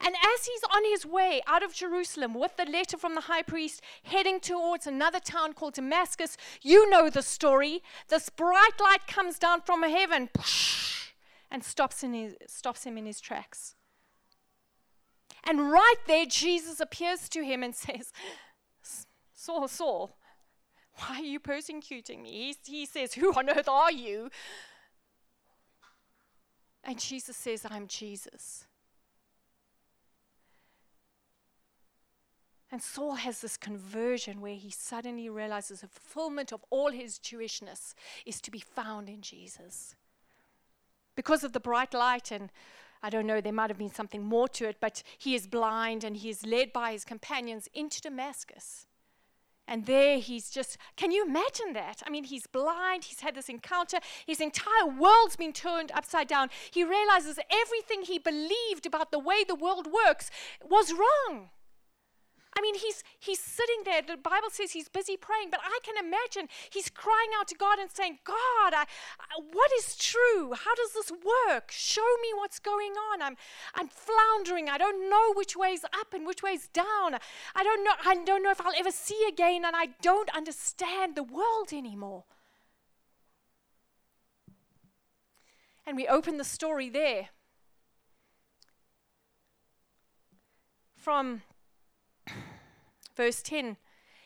And 0.00 0.14
as 0.14 0.46
he's 0.46 0.62
on 0.74 0.84
his 0.84 1.04
way 1.04 1.42
out 1.46 1.62
of 1.62 1.74
Jerusalem 1.74 2.34
with 2.34 2.56
the 2.56 2.64
letter 2.64 2.96
from 2.96 3.14
the 3.14 3.22
high 3.22 3.42
priest, 3.42 3.82
heading 4.04 4.40
towards 4.40 4.86
another 4.86 5.20
town 5.20 5.52
called 5.52 5.74
Damascus, 5.74 6.36
you 6.62 6.88
know 6.88 7.10
the 7.10 7.22
story. 7.22 7.82
This 8.08 8.30
bright 8.30 8.80
light 8.80 9.06
comes 9.06 9.38
down 9.38 9.62
from 9.62 9.82
heaven 9.82 10.30
and 11.50 11.64
stops, 11.64 12.00
his, 12.00 12.34
stops 12.46 12.84
him 12.84 12.96
in 12.96 13.06
his 13.06 13.20
tracks. 13.20 13.74
And 15.44 15.70
right 15.70 15.96
there, 16.06 16.26
Jesus 16.26 16.80
appears 16.80 17.28
to 17.30 17.44
him 17.44 17.62
and 17.62 17.74
says, 17.74 18.12
Saul, 19.34 19.68
Saul, 19.68 20.16
why 20.96 21.16
are 21.16 21.24
you 21.24 21.40
persecuting 21.40 22.22
me? 22.22 22.54
He, 22.64 22.78
he 22.78 22.86
says, 22.86 23.14
Who 23.14 23.32
on 23.34 23.50
earth 23.50 23.68
are 23.68 23.92
you? 23.92 24.30
And 26.84 26.98
Jesus 26.98 27.36
says, 27.36 27.66
I'm 27.68 27.88
Jesus. 27.88 28.66
And 32.70 32.82
Saul 32.82 33.14
has 33.14 33.40
this 33.40 33.56
conversion 33.56 34.40
where 34.40 34.56
he 34.56 34.70
suddenly 34.70 35.28
realizes 35.28 35.80
the 35.80 35.86
fulfillment 35.86 36.52
of 36.52 36.64
all 36.70 36.90
his 36.90 37.18
Jewishness 37.18 37.94
is 38.26 38.40
to 38.40 38.50
be 38.50 38.58
found 38.58 39.08
in 39.08 39.22
Jesus. 39.22 39.94
Because 41.14 41.44
of 41.44 41.52
the 41.52 41.60
bright 41.60 41.94
light 41.94 42.32
and 42.32 42.50
I 43.02 43.10
don't 43.10 43.26
know, 43.26 43.40
there 43.40 43.52
might 43.52 43.70
have 43.70 43.78
been 43.78 43.92
something 43.92 44.24
more 44.24 44.48
to 44.48 44.66
it, 44.66 44.78
but 44.80 45.02
he 45.18 45.34
is 45.34 45.46
blind 45.46 46.04
and 46.04 46.16
he 46.16 46.30
is 46.30 46.44
led 46.44 46.72
by 46.72 46.92
his 46.92 47.04
companions 47.04 47.68
into 47.74 48.00
Damascus. 48.00 48.86
And 49.66 49.86
there 49.86 50.18
he's 50.18 50.50
just, 50.50 50.76
can 50.96 51.10
you 51.10 51.24
imagine 51.24 51.72
that? 51.72 52.02
I 52.06 52.10
mean, 52.10 52.24
he's 52.24 52.46
blind, 52.46 53.04
he's 53.04 53.20
had 53.20 53.34
this 53.34 53.48
encounter, 53.48 53.98
his 54.26 54.40
entire 54.40 54.86
world's 54.86 55.36
been 55.36 55.52
turned 55.52 55.90
upside 55.92 56.28
down. 56.28 56.50
He 56.70 56.84
realizes 56.84 57.38
everything 57.50 58.02
he 58.02 58.18
believed 58.18 58.86
about 58.86 59.10
the 59.10 59.18
way 59.18 59.42
the 59.42 59.54
world 59.54 59.88
works 59.90 60.30
was 60.62 60.92
wrong. 60.92 61.48
I 62.56 62.60
mean, 62.60 62.76
he's, 62.76 63.02
he's 63.18 63.40
sitting 63.40 63.82
there. 63.84 64.00
The 64.00 64.16
Bible 64.16 64.48
says 64.50 64.70
he's 64.70 64.88
busy 64.88 65.16
praying, 65.16 65.48
but 65.50 65.60
I 65.64 65.78
can 65.82 65.96
imagine 65.98 66.48
he's 66.70 66.88
crying 66.88 67.30
out 67.38 67.48
to 67.48 67.56
God 67.56 67.78
and 67.80 67.90
saying, 67.90 68.18
God, 68.24 68.72
I, 68.72 68.84
I, 69.18 69.40
what 69.52 69.70
is 69.78 69.96
true? 69.96 70.52
How 70.54 70.74
does 70.76 70.92
this 70.92 71.10
work? 71.10 71.70
Show 71.72 72.06
me 72.22 72.28
what's 72.36 72.60
going 72.60 72.92
on. 72.92 73.22
I'm, 73.22 73.36
I'm 73.74 73.88
floundering. 73.88 74.68
I 74.68 74.78
don't 74.78 75.10
know 75.10 75.32
which 75.34 75.56
way's 75.56 75.84
up 75.84 76.14
and 76.14 76.26
which 76.26 76.42
way's 76.42 76.68
down. 76.68 77.16
I 77.56 77.64
don't 77.64 77.84
know. 77.84 77.94
I 78.06 78.14
don't 78.24 78.42
know 78.42 78.52
if 78.52 78.60
I'll 78.60 78.78
ever 78.78 78.92
see 78.92 79.26
again, 79.28 79.64
and 79.64 79.74
I 79.74 79.88
don't 80.00 80.30
understand 80.34 81.16
the 81.16 81.24
world 81.24 81.72
anymore. 81.72 82.24
And 85.86 85.96
we 85.96 86.06
open 86.06 86.38
the 86.38 86.44
story 86.44 86.88
there. 86.88 87.28
From 90.96 91.42
Verse 93.16 93.42
10 93.42 93.76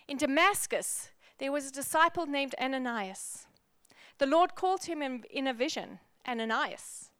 In 0.06 0.16
Damascus, 0.16 1.10
there 1.38 1.52
was 1.52 1.68
a 1.68 1.72
disciple 1.72 2.26
named 2.26 2.54
Ananias. 2.60 3.46
The 4.18 4.26
Lord 4.26 4.54
called 4.54 4.84
him 4.84 5.02
in, 5.02 5.24
in 5.30 5.46
a 5.46 5.54
vision 5.54 6.00
Ananias. 6.26 7.10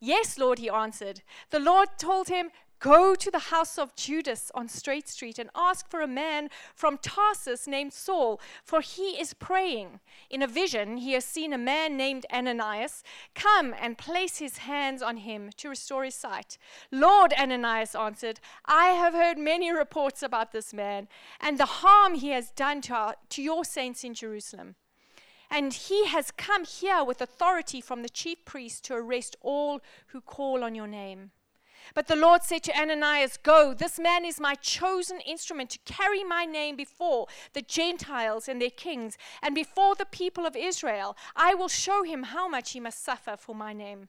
Yes, 0.00 0.38
Lord, 0.38 0.58
he 0.58 0.68
answered. 0.68 1.22
The 1.50 1.58
Lord 1.58 1.88
told 1.98 2.28
him, 2.28 2.50
Go 2.80 3.14
to 3.14 3.30
the 3.30 3.38
house 3.38 3.78
of 3.78 3.96
Judas 3.96 4.50
on 4.54 4.68
Straight 4.68 5.08
Street 5.08 5.38
and 5.38 5.48
ask 5.54 5.88
for 5.88 6.02
a 6.02 6.06
man 6.06 6.50
from 6.74 6.98
Tarsus 6.98 7.66
named 7.66 7.92
Saul, 7.92 8.40
for 8.62 8.80
he 8.80 9.18
is 9.20 9.32
praying. 9.32 10.00
In 10.28 10.42
a 10.42 10.46
vision, 10.46 10.98
he 10.98 11.12
has 11.12 11.24
seen 11.24 11.52
a 11.52 11.58
man 11.58 11.96
named 11.96 12.26
Ananias 12.32 13.02
come 13.34 13.74
and 13.80 13.96
place 13.96 14.38
his 14.38 14.58
hands 14.58 15.02
on 15.02 15.18
him 15.18 15.50
to 15.56 15.70
restore 15.70 16.04
his 16.04 16.14
sight. 16.14 16.58
Lord, 16.90 17.32
Ananias 17.32 17.94
answered, 17.94 18.40
I 18.66 18.88
have 18.88 19.14
heard 19.14 19.38
many 19.38 19.72
reports 19.72 20.22
about 20.22 20.52
this 20.52 20.74
man 20.74 21.08
and 21.40 21.58
the 21.58 21.66
harm 21.66 22.14
he 22.14 22.30
has 22.30 22.50
done 22.50 22.82
to, 22.82 22.94
our, 22.94 23.16
to 23.30 23.42
your 23.42 23.64
saints 23.64 24.04
in 24.04 24.14
Jerusalem. 24.14 24.74
And 25.50 25.72
he 25.72 26.06
has 26.06 26.30
come 26.30 26.64
here 26.64 27.04
with 27.04 27.20
authority 27.20 27.80
from 27.80 28.02
the 28.02 28.08
chief 28.08 28.44
priest 28.44 28.84
to 28.84 28.94
arrest 28.94 29.36
all 29.40 29.80
who 30.08 30.20
call 30.20 30.64
on 30.64 30.74
your 30.74 30.88
name. 30.88 31.30
But 31.94 32.06
the 32.06 32.16
Lord 32.16 32.42
said 32.42 32.62
to 32.64 32.80
Ananias, 32.80 33.36
Go, 33.36 33.74
this 33.74 33.98
man 33.98 34.24
is 34.24 34.40
my 34.40 34.54
chosen 34.54 35.20
instrument 35.20 35.70
to 35.70 35.78
carry 35.84 36.24
my 36.24 36.44
name 36.44 36.76
before 36.76 37.26
the 37.52 37.62
Gentiles 37.62 38.48
and 38.48 38.60
their 38.60 38.70
kings, 38.70 39.18
and 39.42 39.54
before 39.54 39.94
the 39.94 40.06
people 40.06 40.46
of 40.46 40.56
Israel. 40.56 41.16
I 41.36 41.54
will 41.54 41.68
show 41.68 42.02
him 42.02 42.24
how 42.24 42.48
much 42.48 42.72
he 42.72 42.80
must 42.80 43.04
suffer 43.04 43.36
for 43.36 43.54
my 43.54 43.72
name. 43.72 44.08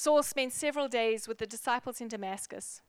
Saul 0.00 0.22
spent 0.22 0.54
several 0.54 0.88
days 0.88 1.28
with 1.28 1.36
the 1.36 1.46
disciples 1.46 2.00
in 2.00 2.08
Damascus. 2.08 2.80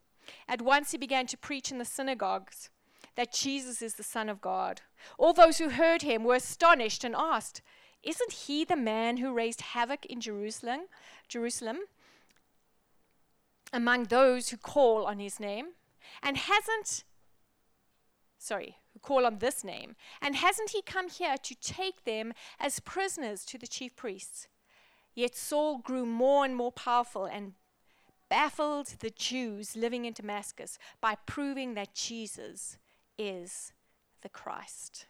At 0.47 0.61
once 0.61 0.91
he 0.91 0.97
began 0.97 1.27
to 1.27 1.37
preach 1.37 1.69
in 1.69 1.77
the 1.77 1.83
synagogues 1.83 2.69
that 3.15 3.33
Jesus 3.33 3.81
is 3.81 3.95
the 3.95 4.01
Son 4.01 4.29
of 4.29 4.39
God. 4.39 4.79
All 5.17 5.33
those 5.33 5.57
who 5.57 5.71
heard 5.71 6.03
him 6.03 6.23
were 6.23 6.35
astonished 6.35 7.03
and 7.03 7.13
asked, 7.13 7.61
Isn't 8.01 8.31
he 8.31 8.63
the 8.63 8.77
man 8.77 9.17
who 9.17 9.33
raised 9.33 9.59
havoc 9.59 10.05
in 10.05 10.21
Jerusalem, 10.21 10.83
Jerusalem 11.27 11.79
among 13.73 14.05
those 14.05 14.47
who 14.47 14.55
call 14.55 15.05
on 15.05 15.19
his 15.19 15.37
name? 15.37 15.71
And 16.23 16.37
hasn't 16.37 17.03
sorry, 18.37 18.77
who 18.93 18.99
call 18.99 19.25
on 19.25 19.39
this 19.39 19.65
name, 19.65 19.97
and 20.21 20.37
hasn't 20.37 20.69
he 20.69 20.81
come 20.81 21.09
here 21.09 21.35
to 21.43 21.55
take 21.55 22.05
them 22.05 22.31
as 22.57 22.79
prisoners 22.79 23.43
to 23.47 23.57
the 23.57 23.67
chief 23.67 23.97
priests? 23.97 24.47
Yet 25.13 25.35
Saul 25.35 25.79
grew 25.79 26.05
more 26.05 26.45
and 26.45 26.55
more 26.55 26.71
powerful 26.71 27.25
and 27.25 27.53
baffled 28.29 28.87
the 28.99 29.09
Jews 29.09 29.75
living 29.75 30.05
in 30.05 30.13
Damascus 30.13 30.77
by 31.01 31.15
proving 31.25 31.73
that 31.73 31.93
Jesus 31.93 32.77
is 33.17 33.73
the 34.21 34.29
Christ. 34.29 35.05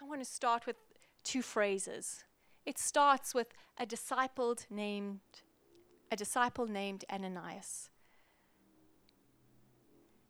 I 0.00 0.06
want 0.06 0.20
to 0.20 0.30
start 0.30 0.66
with 0.66 0.76
two 1.24 1.42
phrases 1.42 2.24
It 2.64 2.78
starts 2.78 3.34
with 3.34 3.48
a 3.78 3.86
disciple 3.86 4.56
named 4.70 5.20
a 6.10 6.16
disciple 6.16 6.66
named 6.66 7.04
Ananias. 7.10 7.90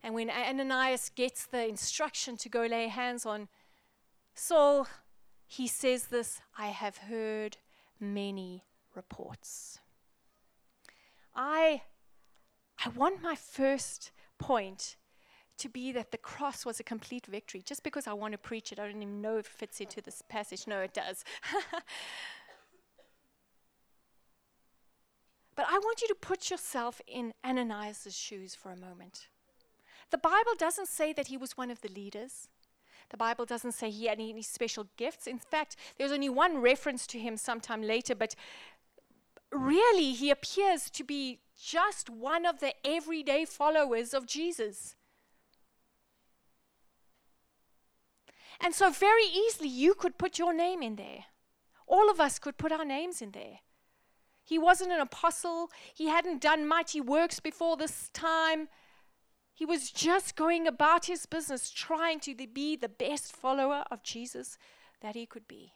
And 0.02 0.14
when 0.14 0.30
Ananias 0.30 1.10
gets 1.14 1.46
the 1.46 1.68
instruction 1.68 2.36
to 2.38 2.48
go 2.48 2.62
lay 2.62 2.88
hands 2.88 3.26
on 3.26 3.48
Saul, 4.34 4.88
he 5.48 5.66
says 5.66 6.04
this 6.08 6.40
I 6.56 6.68
have 6.68 6.98
heard 6.98 7.56
many 7.98 8.62
reports. 8.94 9.80
I, 11.34 11.82
I 12.84 12.90
want 12.90 13.22
my 13.22 13.34
first 13.34 14.12
point 14.38 14.96
to 15.56 15.68
be 15.68 15.90
that 15.92 16.12
the 16.12 16.18
cross 16.18 16.64
was 16.66 16.78
a 16.78 16.84
complete 16.84 17.26
victory. 17.26 17.62
Just 17.64 17.82
because 17.82 18.06
I 18.06 18.12
want 18.12 18.32
to 18.32 18.38
preach 18.38 18.70
it, 18.72 18.78
I 18.78 18.86
don't 18.86 19.02
even 19.02 19.20
know 19.22 19.38
if 19.38 19.46
it 19.46 19.52
fits 19.52 19.80
into 19.80 20.00
this 20.00 20.22
passage. 20.28 20.66
No, 20.66 20.80
it 20.80 20.92
does. 20.92 21.24
but 25.56 25.66
I 25.68 25.78
want 25.78 26.02
you 26.02 26.08
to 26.08 26.14
put 26.14 26.50
yourself 26.50 27.00
in 27.06 27.32
Ananias' 27.44 28.14
shoes 28.14 28.54
for 28.54 28.70
a 28.70 28.76
moment. 28.76 29.28
The 30.10 30.18
Bible 30.18 30.54
doesn't 30.58 30.88
say 30.88 31.12
that 31.14 31.28
he 31.28 31.36
was 31.36 31.56
one 31.56 31.70
of 31.70 31.80
the 31.80 31.88
leaders. 31.88 32.48
The 33.10 33.16
Bible 33.16 33.46
doesn't 33.46 33.72
say 33.72 33.90
he 33.90 34.06
had 34.06 34.20
any 34.20 34.42
special 34.42 34.86
gifts. 34.96 35.26
In 35.26 35.38
fact, 35.38 35.76
there's 35.96 36.12
only 36.12 36.28
one 36.28 36.58
reference 36.58 37.06
to 37.08 37.18
him 37.18 37.36
sometime 37.36 37.82
later, 37.82 38.14
but 38.14 38.34
really 39.50 40.12
he 40.12 40.30
appears 40.30 40.90
to 40.90 41.04
be 41.04 41.40
just 41.56 42.10
one 42.10 42.44
of 42.44 42.60
the 42.60 42.74
everyday 42.86 43.44
followers 43.44 44.12
of 44.12 44.26
Jesus. 44.26 44.94
And 48.60 48.74
so, 48.74 48.90
very 48.90 49.24
easily, 49.24 49.68
you 49.68 49.94
could 49.94 50.18
put 50.18 50.38
your 50.38 50.52
name 50.52 50.82
in 50.82 50.96
there. 50.96 51.26
All 51.86 52.10
of 52.10 52.20
us 52.20 52.38
could 52.38 52.58
put 52.58 52.72
our 52.72 52.84
names 52.84 53.22
in 53.22 53.30
there. 53.30 53.60
He 54.44 54.58
wasn't 54.58 54.92
an 54.92 55.00
apostle, 55.00 55.70
he 55.94 56.08
hadn't 56.08 56.40
done 56.40 56.66
mighty 56.66 57.00
works 57.00 57.38
before 57.40 57.76
this 57.76 58.10
time. 58.12 58.68
He 59.58 59.66
was 59.66 59.90
just 59.90 60.36
going 60.36 60.68
about 60.68 61.06
his 61.06 61.26
business, 61.26 61.68
trying 61.68 62.20
to 62.20 62.32
be 62.32 62.76
the 62.76 62.88
best 62.88 63.34
follower 63.34 63.82
of 63.90 64.04
Jesus 64.04 64.56
that 65.00 65.16
he 65.16 65.26
could 65.26 65.48
be. 65.48 65.72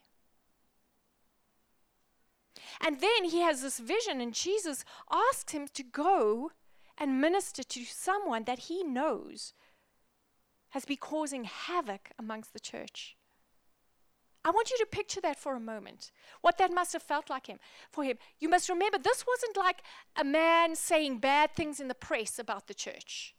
And 2.81 3.01
then 3.01 3.25
he 3.25 3.41
has 3.41 3.61
this 3.61 3.81
vision, 3.81 4.21
and 4.21 4.33
Jesus 4.33 4.85
asks 5.11 5.51
him 5.51 5.67
to 5.75 5.83
go 5.83 6.53
and 6.97 7.21
minister 7.21 7.65
to 7.65 7.85
someone 7.85 8.45
that 8.45 8.61
he 8.71 8.85
knows 8.85 9.53
has 10.71 10.85
been 10.85 10.99
causing 10.99 11.43
havoc 11.43 12.13
amongst 12.17 12.53
the 12.53 12.61
church. 12.61 13.17
I 14.45 14.51
want 14.53 14.71
you 14.71 14.79
to 14.79 14.87
picture 14.87 15.21
that 15.23 15.41
for 15.41 15.57
a 15.57 15.61
moment. 15.61 16.13
What 16.41 16.57
that 16.59 16.73
must 16.73 16.93
have 16.93 17.03
felt 17.03 17.29
like 17.29 17.49
him 17.49 17.59
for 17.91 18.05
him. 18.05 18.19
You 18.39 18.49
must 18.49 18.69
remember 18.69 18.99
this 18.99 19.25
wasn't 19.27 19.57
like 19.57 19.83
a 20.15 20.23
man 20.23 20.77
saying 20.77 21.19
bad 21.19 21.51
things 21.51 21.81
in 21.81 21.89
the 21.89 21.97
press 21.97 22.39
about 22.39 22.69
the 22.69 22.75
church. 22.75 23.35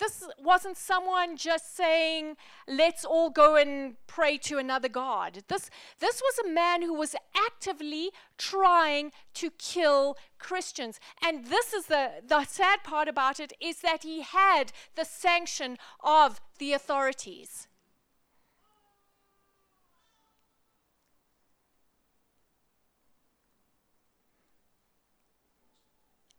This 0.00 0.26
wasn't 0.42 0.78
someone 0.78 1.36
just 1.36 1.76
saying, 1.76 2.36
let's 2.66 3.04
all 3.04 3.28
go 3.28 3.54
and 3.56 3.96
pray 4.06 4.38
to 4.38 4.56
another 4.56 4.88
God. 4.88 5.44
This, 5.48 5.70
this 6.00 6.20
was 6.20 6.46
a 6.46 6.50
man 6.50 6.80
who 6.80 6.94
was 6.94 7.14
actively 7.36 8.10
trying 8.38 9.12
to 9.34 9.50
kill 9.50 10.16
Christians. 10.38 10.98
And 11.22 11.46
this 11.46 11.74
is 11.74 11.86
the, 11.86 12.22
the 12.26 12.44
sad 12.46 12.82
part 12.82 13.08
about 13.08 13.38
it 13.38 13.52
is 13.60 13.82
that 13.82 14.02
he 14.02 14.22
had 14.22 14.72
the 14.96 15.04
sanction 15.04 15.76
of 16.02 16.40
the 16.58 16.72
authorities. 16.72 17.68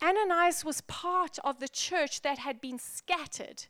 Ananias 0.03 0.65
was 0.65 0.81
part 0.81 1.38
of 1.43 1.60
the 1.60 1.70
church 1.70 2.22
that 2.22 2.39
had 2.39 2.60
been 2.60 2.79
scattered 2.79 3.67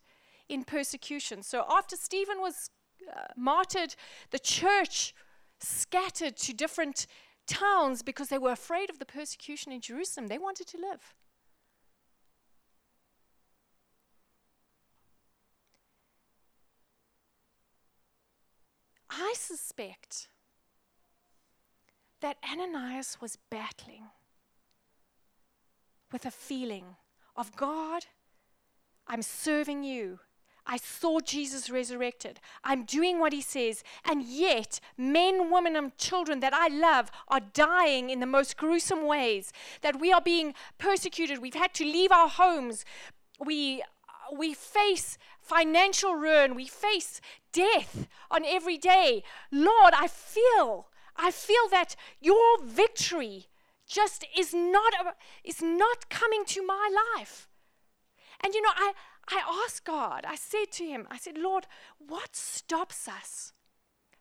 in 0.48 0.64
persecution. 0.64 1.44
So 1.44 1.66
after 1.70 1.96
Stephen 1.96 2.40
was 2.40 2.70
uh, 3.14 3.28
martyred, 3.36 3.96
the 4.32 4.40
church 4.40 5.14
scattered 5.60 6.38
to 6.38 6.54
different 6.54 7.08
towns 7.48 8.02
because 8.02 8.30
they 8.30 8.38
were 8.38 8.52
afraid 8.52 8.90
of 8.90 9.00
the 9.00 9.06
persecution 9.06 9.72
in 9.72 9.82
Jerusalem. 9.82 10.28
They 10.28 10.38
wanted 10.38 10.68
to 10.68 10.78
live. 10.78 11.16
I 19.10 19.34
suspect 19.36 20.30
that 22.22 22.38
Ananias 22.50 23.18
was 23.20 23.38
battling 23.50 24.06
with 26.12 26.26
a 26.26 26.32
feeling 26.32 26.96
of 27.36 27.56
God, 27.56 28.06
I'm 29.08 29.22
serving 29.22 29.84
you. 29.84 30.20
I 30.66 30.78
saw 30.78 31.20
Jesus 31.20 31.70
resurrected. 31.70 32.40
I'm 32.64 32.86
doing 32.86 33.20
what 33.20 33.34
he 33.34 33.42
says. 33.42 33.84
And 34.06 34.24
yet, 34.24 34.80
men, 34.98 35.52
women, 35.52 35.76
and 35.76 35.98
children 35.98 36.40
that 36.42 36.54
I 36.54 36.68
love 36.68 37.10
are 37.28 37.40
dying 37.40 38.10
in 38.10 38.20
the 38.20 38.26
most 38.26 38.58
gruesome 38.58 39.08
ways. 39.08 39.52
That 39.82 40.00
we 40.00 40.14
are 40.14 40.22
being 40.22 40.54
persecuted. 40.78 41.40
We've 41.40 41.56
had 41.56 41.74
to 41.76 41.84
leave 41.84 42.12
our 42.12 42.30
homes. 42.30 42.86
We, 43.44 43.84
we 44.32 44.54
face 44.54 45.18
financial 45.42 46.16
ruin. 46.16 46.56
We 46.56 46.68
face 46.68 47.22
death 47.52 48.08
on 48.30 48.46
every 48.46 48.78
day. 48.78 49.24
Lord, 49.52 49.94
I 49.98 50.08
feel, 50.08 50.88
I 51.18 51.32
feel 51.32 51.68
that 51.72 51.96
your 52.22 52.64
victory 52.64 53.48
just 53.92 54.26
is 54.38 54.54
not, 54.54 54.94
is 55.44 55.62
not 55.62 56.10
coming 56.10 56.46
to 56.46 56.66
my 56.66 56.90
life. 57.18 57.50
And 58.44 58.54
you 58.54 58.62
know, 58.62 58.72
I, 58.76 58.94
I 59.28 59.64
asked 59.66 59.86
God, 59.86 60.26
I 60.28 60.36
said 60.36 60.72
to 60.74 60.86
him, 60.86 61.08
I 61.12 61.18
said, 61.18 61.38
Lord, 61.38 61.68
what 62.00 62.36
stops 62.36 63.08
us 63.08 63.54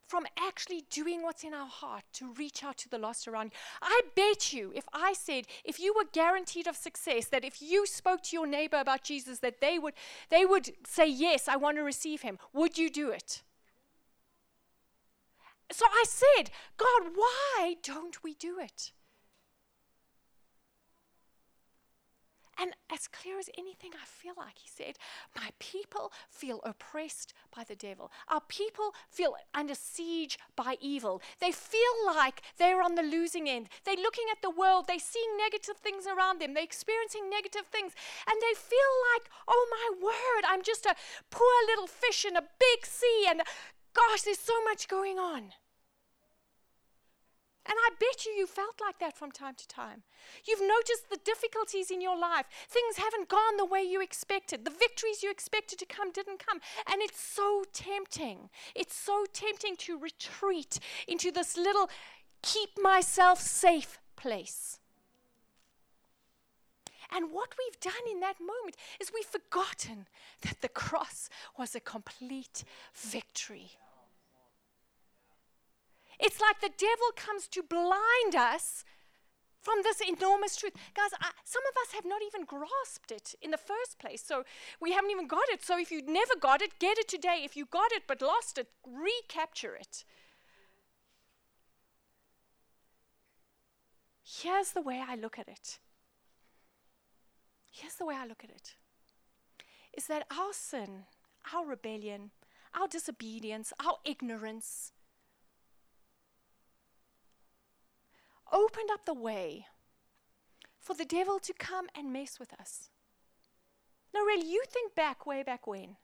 from 0.07 0.27
actually 0.37 0.83
doing 0.91 1.23
what's 1.23 1.45
in 1.45 1.55
our 1.55 1.69
heart 1.69 2.03
to 2.15 2.33
reach 2.33 2.65
out 2.65 2.77
to 2.79 2.89
the 2.89 2.99
lost 2.99 3.29
around 3.29 3.47
you? 3.47 3.51
I 3.81 4.01
bet 4.17 4.53
you, 4.53 4.73
if 4.75 4.85
I 4.93 5.13
said, 5.13 5.45
if 5.65 5.79
you 5.79 5.95
were 5.95 6.05
guaranteed 6.13 6.67
of 6.67 6.77
success, 6.77 7.27
that 7.27 7.45
if 7.45 7.63
you 7.63 7.87
spoke 7.87 8.23
to 8.25 8.37
your 8.37 8.49
neighbor 8.49 8.79
about 8.79 9.05
Jesus, 9.05 9.39
that 9.39 9.61
they 9.61 9.79
would, 9.79 9.95
they 10.31 10.45
would 10.45 10.73
say, 10.85 11.09
Yes, 11.09 11.47
I 11.49 11.57
want 11.57 11.77
to 11.77 11.83
receive 11.83 12.23
him, 12.23 12.39
would 12.53 12.77
you 12.77 12.91
do 12.91 13.11
it? 13.11 13.43
So 15.73 15.87
I 15.87 16.05
said, 16.09 16.51
God, 16.77 17.13
why 17.15 17.77
don't 17.85 18.25
we 18.25 18.35
do 18.35 18.59
it? 18.59 18.91
And 22.61 22.75
as 22.93 23.09
clear 23.09 23.39
as 23.39 23.49
anything, 23.57 23.93
I 23.95 24.05
feel 24.05 24.35
like 24.37 24.59
he 24.59 24.69
said, 24.69 24.97
My 25.35 25.49
people 25.59 26.13
feel 26.29 26.61
oppressed 26.63 27.33
by 27.57 27.65
the 27.65 27.75
devil. 27.75 28.13
Our 28.29 28.43
people 28.43 28.95
feel 29.09 29.37
under 29.55 29.75
siege 29.75 30.39
by 30.57 30.77
evil. 30.79 31.23
They 31.41 31.53
feel 31.53 31.81
like 32.07 32.43
they're 32.59 32.83
on 32.83 32.97
the 32.97 33.03
losing 33.03 33.49
end. 33.49 33.69
They're 33.85 33.97
looking 33.97 34.27
at 34.31 34.43
the 34.43 34.51
world, 34.51 34.85
they're 34.87 34.99
seeing 34.99 35.39
negative 35.39 35.77
things 35.79 36.07
around 36.07 36.41
them, 36.41 36.53
they're 36.53 36.63
experiencing 36.63 37.31
negative 37.31 37.67
things, 37.73 37.93
and 38.29 38.37
they 38.43 38.55
feel 38.55 38.93
like, 39.15 39.31
Oh 39.49 39.67
my 39.71 40.05
word, 40.05 40.45
I'm 40.47 40.63
just 40.63 40.85
a 40.85 40.95
poor 41.31 41.67
little 41.67 41.87
fish 41.87 42.27
in 42.27 42.37
a 42.37 42.43
big 42.43 42.85
sea, 42.85 43.27
and 43.29 43.41
gosh, 43.95 44.23
there's 44.23 44.39
so 44.39 44.63
much 44.65 44.87
going 44.87 45.19
on. 45.19 45.53
And 47.67 47.77
I 47.77 47.91
bet 48.01 48.25
you 48.25 48.33
you 48.33 48.47
felt 48.47 48.81
like 48.81 48.99
that 49.01 49.17
from 49.17 49.31
time 49.31 49.55
to 49.55 49.69
time. 49.69 50.03
You've 50.47 50.63
noticed 50.63 51.11
the 51.11 51.21
difficulties 51.25 51.91
in 51.91 52.01
your 52.01 52.19
life. 52.19 52.47
Things 52.69 52.97
haven't 52.97 53.29
gone 53.29 53.59
the 53.59 53.67
way 53.67 53.83
you 53.83 54.01
expected. 54.01 54.65
The 54.65 54.71
victories 54.71 55.23
you 55.23 55.31
expected 55.31 55.79
to 55.79 55.87
come 55.87 56.11
didn't 56.11 56.45
come. 56.45 56.61
And 56.91 57.03
it's 57.03 57.21
so 57.21 57.65
tempting. 57.73 58.49
It's 58.75 58.97
so 58.97 59.27
tempting 59.33 59.77
to 59.77 59.99
retreat 59.99 60.81
into 61.07 61.31
this 61.31 61.57
little 61.57 61.91
keep 62.43 62.71
myself 62.81 63.41
safe 63.41 63.99
place. 64.17 64.79
And 67.13 67.33
what 67.33 67.55
we've 67.59 67.81
done 67.81 68.07
in 68.11 68.21
that 68.21 68.41
moment 68.41 68.77
is 69.01 69.11
we've 69.13 69.25
forgotten 69.25 70.07
that 70.43 70.61
the 70.61 70.69
cross 70.69 71.29
was 71.59 71.75
a 71.75 71.81
complete 71.81 72.65
victory. 72.95 73.73
It's 76.21 76.41
like 76.41 76.61
the 76.61 76.71
devil 76.77 77.11
comes 77.17 77.49
to 77.49 77.63
blind 77.63 78.37
us 78.37 78.85
from 79.61 79.79
this 79.83 80.01
enormous 80.01 80.57
truth. 80.57 80.75
Guys, 80.95 81.11
I, 81.21 81.31
some 81.45 81.63
of 81.71 81.77
us 81.83 81.95
have 81.95 82.05
not 82.05 82.21
even 82.27 82.45
grasped 82.45 83.11
it 83.11 83.35
in 83.41 83.51
the 83.51 83.59
first 83.59 83.99
place. 83.99 84.23
So 84.25 84.45
we 84.81 84.93
haven't 84.93 85.11
even 85.11 85.27
got 85.27 85.49
it. 85.51 85.63
So 85.65 85.79
if 85.79 85.91
you 85.91 86.03
never 86.03 86.35
got 86.41 86.63
it, 86.63 86.79
get 86.79 86.99
it 86.99 87.09
today. 87.09 87.43
If 87.45 87.57
you 87.57 87.67
got 87.67 87.93
it 87.93 88.03
but 88.07 88.23
lost 88.23 88.59
it, 88.59 88.69
recapture 88.87 89.75
it. 89.75 90.05
Here's 94.23 94.73
the 94.73 94.83
way 94.83 95.03
I 95.07 95.17
look 95.17 95.39
at 95.39 95.49
it. 95.49 95.79
Here's 97.71 97.95
the 97.95 98.07
way 98.07 98.15
I 98.15 98.27
look 98.27 98.45
at 98.45 98.51
it 98.51 98.75
is 99.97 100.07
that 100.07 100.27
our 100.31 100.53
sin, 100.53 101.05
our 101.53 101.67
rebellion, 101.67 102.31
our 102.79 102.87
disobedience, 102.87 103.73
our 103.85 103.97
ignorance, 104.05 104.93
opened 108.53 108.91
up 108.93 109.05
the 109.05 109.15
way 109.15 109.67
for 110.79 110.95
the 110.95 111.05
devil 111.05 111.39
to 111.39 111.53
come 111.53 111.87
and 111.95 112.13
mess 112.13 112.39
with 112.39 112.53
us. 112.59 112.91
Now, 114.13 114.21
really, 114.21 114.49
you 114.49 114.65
think 114.69 114.95
back, 114.95 115.27
way 115.27 115.43
back 115.43 115.67
when. 115.67 115.97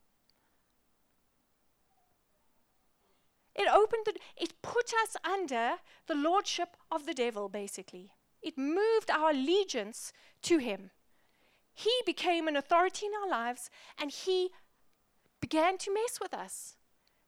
It 3.55 3.69
opened 3.73 4.05
the, 4.05 4.15
it 4.37 4.61
put 4.61 4.93
us 5.03 5.17
under 5.25 5.77
the 6.07 6.15
lordship 6.15 6.77
of 6.91 7.07
the 7.07 7.15
devil, 7.15 7.49
basically. 7.49 8.13
It 8.43 8.59
moved 8.59 9.11
our 9.11 9.31
allegiance 9.31 10.13
to 10.43 10.59
him. 10.59 10.91
He 11.73 11.91
became 12.05 12.49
an 12.49 12.57
authority 12.57 13.07
in 13.07 13.13
our 13.15 13.29
lives 13.29 13.71
and 13.99 14.11
he 14.11 14.51
began 15.41 15.79
to 15.79 15.93
mess 15.93 16.21
with 16.21 16.35
us, 16.35 16.77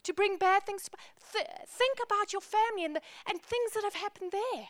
to 0.05 0.13
bring 0.13 0.37
bad 0.37 0.65
things. 0.65 0.89
Th- 1.33 1.47
think 1.67 1.99
about 2.05 2.33
your 2.33 2.43
family 2.43 2.85
and, 2.85 2.97
the, 2.97 3.01
and 3.29 3.41
things 3.41 3.73
that 3.73 3.85
have 3.85 3.95
happened 3.95 4.33
there. 4.33 4.69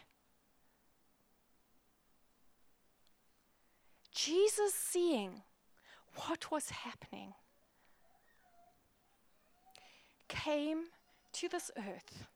Jesus 4.19 4.75
seeing 4.75 5.43
what 6.27 6.51
was 6.51 6.71
happening 6.71 7.35
came 10.27 10.87
to 11.33 11.49
this 11.49 11.71
earth 11.79 12.27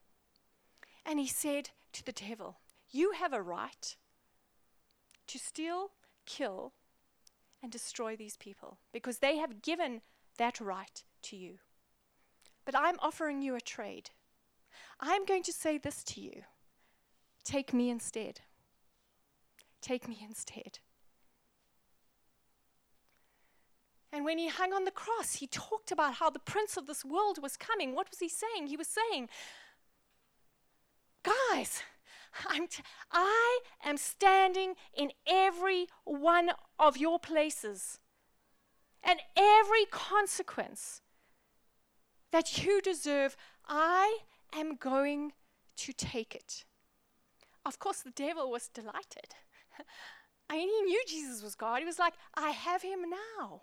and 1.05 1.19
he 1.19 1.27
said 1.27 1.71
to 1.93 2.07
the 2.07 2.13
devil, 2.13 2.61
You 2.93 3.11
have 3.19 3.33
a 3.33 3.43
right 3.43 3.97
to 5.27 5.39
steal, 5.41 5.91
kill, 6.25 6.73
and 7.61 7.73
destroy 7.73 8.15
these 8.15 8.37
people 8.37 8.79
because 8.93 9.19
they 9.19 9.39
have 9.39 9.61
given 9.61 10.03
that 10.39 10.61
right 10.61 11.03
to 11.23 11.37
you. 11.37 11.59
But 12.65 12.77
I'm 12.79 13.01
offering 13.01 13.43
you 13.43 13.57
a 13.57 13.61
trade. 13.61 14.11
I'm 15.01 15.25
going 15.25 15.43
to 15.43 15.53
say 15.53 15.79
this 15.79 16.05
to 16.05 16.21
you 16.21 16.43
take 17.43 17.75
me 17.75 17.91
instead. 17.91 18.43
Take 19.81 20.07
me 20.07 20.25
instead. 20.25 20.79
And 24.13 24.27
when 24.27 24.37
he 24.37 24.49
hung 24.49 24.75
on 24.75 24.85
the 24.85 24.91
cross, 24.91 25.37
he 25.37 25.47
talked 25.47 25.91
about 25.91 26.15
how 26.15 26.29
the 26.29 26.39
prince 26.39 26.77
of 26.77 26.87
this 26.87 27.05
world 27.05 27.39
was 27.43 27.57
coming. 27.57 27.95
What 27.95 28.11
was 28.11 28.19
he 28.19 28.29
saying? 28.29 28.67
He 28.67 28.77
was 28.77 28.89
saying, 28.89 29.29
Guys, 31.23 31.83
I'm 32.47 32.67
t- 32.67 32.83
I 33.11 33.61
am 33.85 33.97
standing 33.97 34.75
in 34.95 35.13
every 35.27 35.87
one 36.05 36.51
of 36.79 36.97
your 36.97 37.19
places. 37.19 38.01
And 39.03 39.21
every 39.37 39.85
consequence 39.91 41.01
that 42.31 42.65
you 42.65 42.81
deserve, 42.81 43.37
I 43.67 44.19
am 44.53 44.77
going 44.77 45.33
to 45.77 45.93
take 45.93 46.35
it. 46.35 46.65
Of 47.65 47.79
course, 47.79 48.01
the 48.01 48.11
devil 48.11 48.51
was 48.51 48.69
delighted. 48.69 49.35
I 50.51 50.57
mean, 50.57 50.69
he 50.69 50.83
knew 50.83 51.03
Jesus 51.07 51.43
was 51.43 51.55
God. 51.55 51.81
He 51.81 51.87
was 51.87 51.99
like, 51.99 52.15
I 52.35 52.51
have 52.51 52.83
him 52.83 53.01
now. 53.39 53.63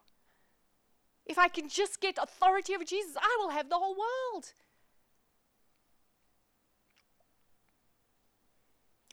If 1.30 1.38
I 1.38 1.48
can 1.48 1.70
just 1.70 2.02
get 2.02 2.18
authority 2.20 2.74
over 2.74 2.84
Jesus, 2.84 3.16
I 3.16 3.38
will 3.40 3.52
have 3.52 3.70
the 3.70 3.78
whole 3.78 3.96
world. 3.96 4.52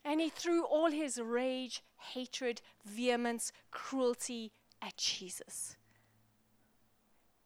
And 0.03 0.19
he 0.19 0.29
threw 0.29 0.63
all 0.63 0.89
his 0.89 1.21
rage, 1.21 1.83
hatred, 1.97 2.61
vehemence, 2.83 3.51
cruelty 3.69 4.51
at 4.81 4.97
Jesus. 4.97 5.77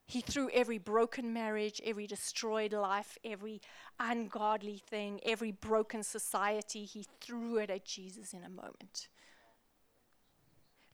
He 0.06 0.22
threw 0.22 0.50
every 0.52 0.78
broken 0.78 1.34
marriage, 1.34 1.82
every 1.84 2.08
destroyed 2.08 2.72
life, 2.72 3.18
every 3.26 3.62
ungodly 4.00 4.78
thing, 4.78 5.20
every 5.26 5.52
broken 5.52 6.02
society, 6.02 6.86
he 6.86 7.06
threw 7.20 7.58
it 7.58 7.70
at 7.70 7.84
Jesus 7.84 8.34
in 8.34 8.44
a 8.44 8.50
moment. 8.50 9.10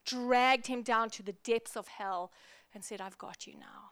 Dragged 0.03 0.65
him 0.65 0.81
down 0.81 1.11
to 1.11 1.23
the 1.23 1.33
depths 1.33 1.75
of 1.75 1.87
hell 1.87 2.31
and 2.77 2.85
said, 2.85 3.01
I've 3.01 3.17
got 3.17 3.47
you 3.47 3.53
now. 3.59 3.89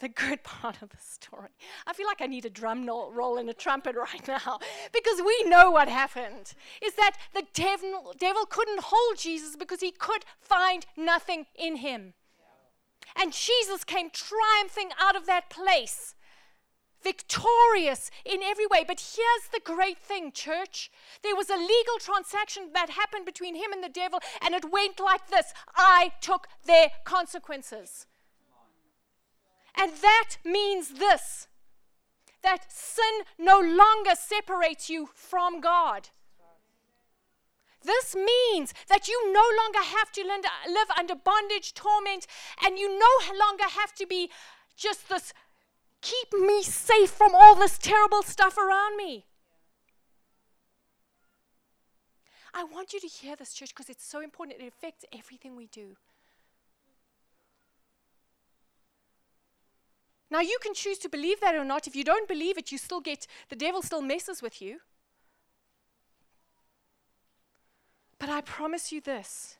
The 0.00 0.08
good 0.08 0.42
part 0.42 0.82
of 0.82 0.88
the 0.88 0.96
story. 0.98 1.50
I 1.86 1.92
feel 1.92 2.08
like 2.08 2.20
I 2.20 2.26
need 2.26 2.44
a 2.44 2.50
drum 2.50 2.88
roll 2.88 3.38
and 3.38 3.48
a 3.48 3.54
trumpet 3.54 3.94
right 3.94 4.26
now 4.26 4.58
because 4.92 5.22
we 5.24 5.44
know 5.48 5.70
what 5.70 5.86
happened. 5.86 6.54
Is 6.84 6.94
that 6.94 7.12
the 7.32 7.44
devil, 7.54 8.12
devil 8.18 8.46
couldn't 8.46 8.80
hold 8.82 9.18
Jesus 9.18 9.54
because 9.54 9.80
he 9.80 9.92
could 9.92 10.24
find 10.40 10.86
nothing 10.96 11.46
in 11.54 11.76
him. 11.76 12.14
And 13.14 13.32
Jesus 13.32 13.84
came 13.84 14.10
triumphing 14.10 14.90
out 15.00 15.14
of 15.14 15.26
that 15.26 15.50
place 15.50 16.16
victorious 17.02 18.10
in 18.24 18.42
every 18.42 18.66
way. 18.66 18.84
But 18.86 19.00
here's 19.00 19.48
the 19.52 19.60
great 19.62 19.98
thing, 19.98 20.32
church. 20.32 20.90
There 21.22 21.36
was 21.36 21.50
a 21.50 21.56
legal 21.56 21.98
transaction 21.98 22.70
that 22.74 22.90
happened 22.90 23.26
between 23.26 23.54
him 23.54 23.72
and 23.72 23.82
the 23.82 23.88
devil, 23.88 24.20
and 24.42 24.54
it 24.54 24.70
went 24.70 25.00
like 25.00 25.28
this 25.28 25.52
I 25.76 26.12
took 26.20 26.48
their 26.64 26.90
consequences. 27.04 28.06
And 29.76 29.92
that 30.02 30.36
means 30.44 30.94
this 30.94 31.46
that 32.42 32.72
sin 32.72 33.24
no 33.38 33.60
longer 33.60 34.12
separates 34.14 34.88
you 34.88 35.10
from 35.14 35.60
God. 35.60 36.08
This 37.82 38.14
means 38.14 38.74
that 38.88 39.08
you 39.08 39.32
no 39.32 39.44
longer 39.62 39.78
have 39.78 40.12
to 40.12 40.24
live 40.24 40.90
under 40.98 41.14
bondage, 41.14 41.72
torment, 41.74 42.26
and 42.64 42.78
you 42.78 42.98
no 42.98 43.36
longer 43.38 43.64
have 43.64 43.94
to 43.94 44.06
be 44.06 44.30
just 44.76 45.08
this 45.08 45.32
Keep 46.00 46.32
me 46.32 46.62
safe 46.62 47.10
from 47.10 47.34
all 47.34 47.54
this 47.54 47.78
terrible 47.78 48.22
stuff 48.22 48.56
around 48.56 48.96
me. 48.96 49.26
I 52.52 52.64
want 52.64 52.92
you 52.92 53.00
to 53.00 53.06
hear 53.06 53.36
this, 53.36 53.52
church, 53.52 53.70
because 53.70 53.88
it's 53.88 54.04
so 54.04 54.20
important. 54.20 54.60
It 54.60 54.66
affects 54.66 55.04
everything 55.16 55.56
we 55.56 55.66
do. 55.66 55.96
Now, 60.30 60.40
you 60.40 60.58
can 60.62 60.74
choose 60.74 60.98
to 60.98 61.08
believe 61.08 61.40
that 61.40 61.54
or 61.54 61.64
not. 61.64 61.86
If 61.86 61.96
you 61.96 62.04
don't 62.04 62.28
believe 62.28 62.56
it, 62.56 62.72
you 62.72 62.78
still 62.78 63.00
get, 63.00 63.26
the 63.48 63.56
devil 63.56 63.82
still 63.82 64.02
messes 64.02 64.42
with 64.42 64.62
you. 64.62 64.78
But 68.18 68.28
I 68.28 68.40
promise 68.40 68.92
you 68.92 69.00
this 69.00 69.56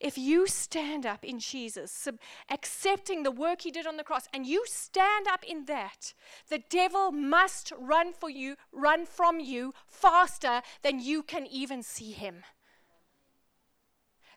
if 0.00 0.16
you 0.16 0.46
stand 0.46 1.04
up 1.04 1.24
in 1.24 1.38
Jesus, 1.38 1.92
sub- 1.92 2.18
accepting 2.50 3.22
the 3.22 3.30
work 3.30 3.62
he 3.62 3.70
did 3.70 3.86
on 3.86 3.98
the 3.98 4.04
cross, 4.04 4.26
and 4.32 4.46
you 4.46 4.64
stand 4.66 5.26
up 5.28 5.44
in 5.44 5.66
that, 5.66 6.14
the 6.48 6.62
devil 6.70 7.12
must 7.12 7.72
run 7.78 8.12
for 8.12 8.30
you, 8.30 8.56
run 8.72 9.04
from 9.04 9.38
you 9.40 9.74
faster 9.86 10.62
than 10.82 11.00
you 11.00 11.22
can 11.22 11.46
even 11.46 11.82
see 11.82 12.12
him. 12.12 12.42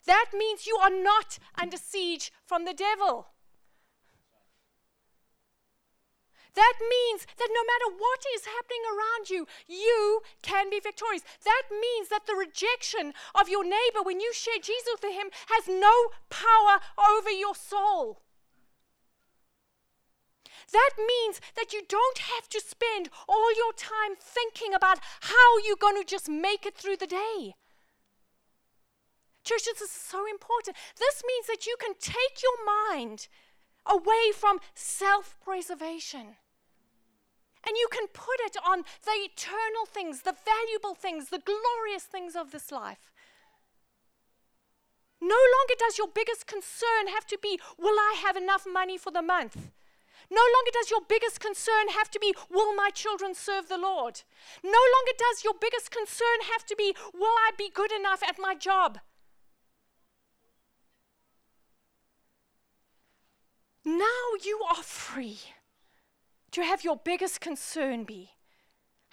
That 0.06 0.32
means 0.38 0.68
you 0.68 0.78
are 0.82 0.90
not 0.90 1.40
under 1.60 1.78
siege 1.78 2.32
from 2.46 2.66
the 2.66 2.74
devil. 2.74 3.28
That 6.56 6.78
means 6.80 7.26
that 7.38 7.50
no 7.50 7.64
matter 7.66 7.98
what 7.98 8.22
is 8.36 8.46
happening 8.46 8.86
around 8.86 9.30
you, 9.30 9.48
you 9.68 10.22
can 10.42 10.70
be 10.70 10.80
victorious. 10.80 11.24
That 11.44 11.64
means 11.72 12.10
that 12.10 12.28
the 12.28 12.36
rejection 12.36 13.14
of 13.34 13.50
your 13.50 13.64
neighbor 13.64 14.04
when 14.04 14.20
you 14.20 14.32
share 14.34 14.62
Jesus 14.62 15.02
with 15.02 15.14
him 15.14 15.34
has 15.50 15.68
no 15.68 16.14
power 16.30 16.80
over 16.98 17.32
your 17.32 17.56
soul. 17.56 18.22
That 20.72 20.92
means 20.98 21.42
that 21.56 21.74
you 21.74 21.82
don't 21.88 22.18
have 22.18 22.48
to 22.50 22.62
spend 22.62 23.10
all 23.28 23.56
your 23.56 23.74
time 23.74 24.16
thinking 24.20 24.74
about 24.74 25.00
how 25.22 25.58
you're 25.66 25.76
going 25.76 26.02
to 26.02 26.08
just 26.08 26.30
make 26.30 26.66
it 26.66 26.78
through 26.78 26.98
the 26.98 27.08
day. 27.08 27.56
Church, 29.44 29.66
this 29.66 29.82
is 29.82 29.92
so 29.92 30.26
important. 30.26 30.78
This 30.98 31.22
means 31.28 31.48
that 31.48 31.66
you 31.68 31.76
can 31.80 31.94
take 32.00 32.42
your 32.42 32.66
mind 32.66 33.28
away 33.86 34.32
from 34.34 34.60
self 34.74 35.36
preservation 35.44 36.38
and 37.66 37.78
you 37.78 37.88
can 37.92 38.08
put 38.08 38.40
it 38.40 38.58
on 38.66 38.84
the 39.06 39.18
eternal 39.24 39.86
things, 39.86 40.22
the 40.22 40.36
valuable 40.46 40.96
things, 40.96 41.30
the 41.30 41.42
glorious 41.44 42.04
things 42.04 42.36
of 42.36 42.52
this 42.52 42.72
life. 42.72 43.12
No 45.22 45.40
longer 45.40 45.76
does 45.80 45.98
your 45.98 46.10
biggest 46.14 46.48
concern 46.48 47.08
have 47.14 47.26
to 47.28 47.38
be, 47.42 47.60
will 47.80 47.98
I 47.98 48.22
have 48.26 48.36
enough 48.36 48.66
money 48.72 48.98
for 48.98 49.12
the 49.12 49.22
month? 49.22 49.56
No 50.30 50.42
longer 50.42 50.72
does 50.74 50.90
your 50.90 51.02
biggest 51.08 51.40
concern 51.40 51.90
have 51.96 52.10
to 52.12 52.20
be, 52.20 52.34
will 52.50 52.76
my 52.76 52.90
children 52.94 53.34
serve 53.34 53.70
the 53.70 53.78
Lord? 53.78 54.22
No 54.64 54.70
longer 54.70 55.14
does 55.18 55.44
your 55.44 55.54
biggest 55.60 55.92
concern 55.92 56.52
have 56.52 56.66
to 56.66 56.76
be, 56.76 56.96
will 57.14 57.36
I 57.48 57.52
be 57.58 57.70
good 57.74 57.92
enough 57.92 58.22
at 58.28 58.38
my 58.40 58.56
job? 58.56 59.00
Now 63.86 64.24
you 64.44 64.62
are 64.70 64.84
free 64.84 65.40
to 66.54 66.64
have 66.64 66.84
your 66.84 66.98
biggest 67.04 67.42
concern 67.42 68.04
be 68.04 68.30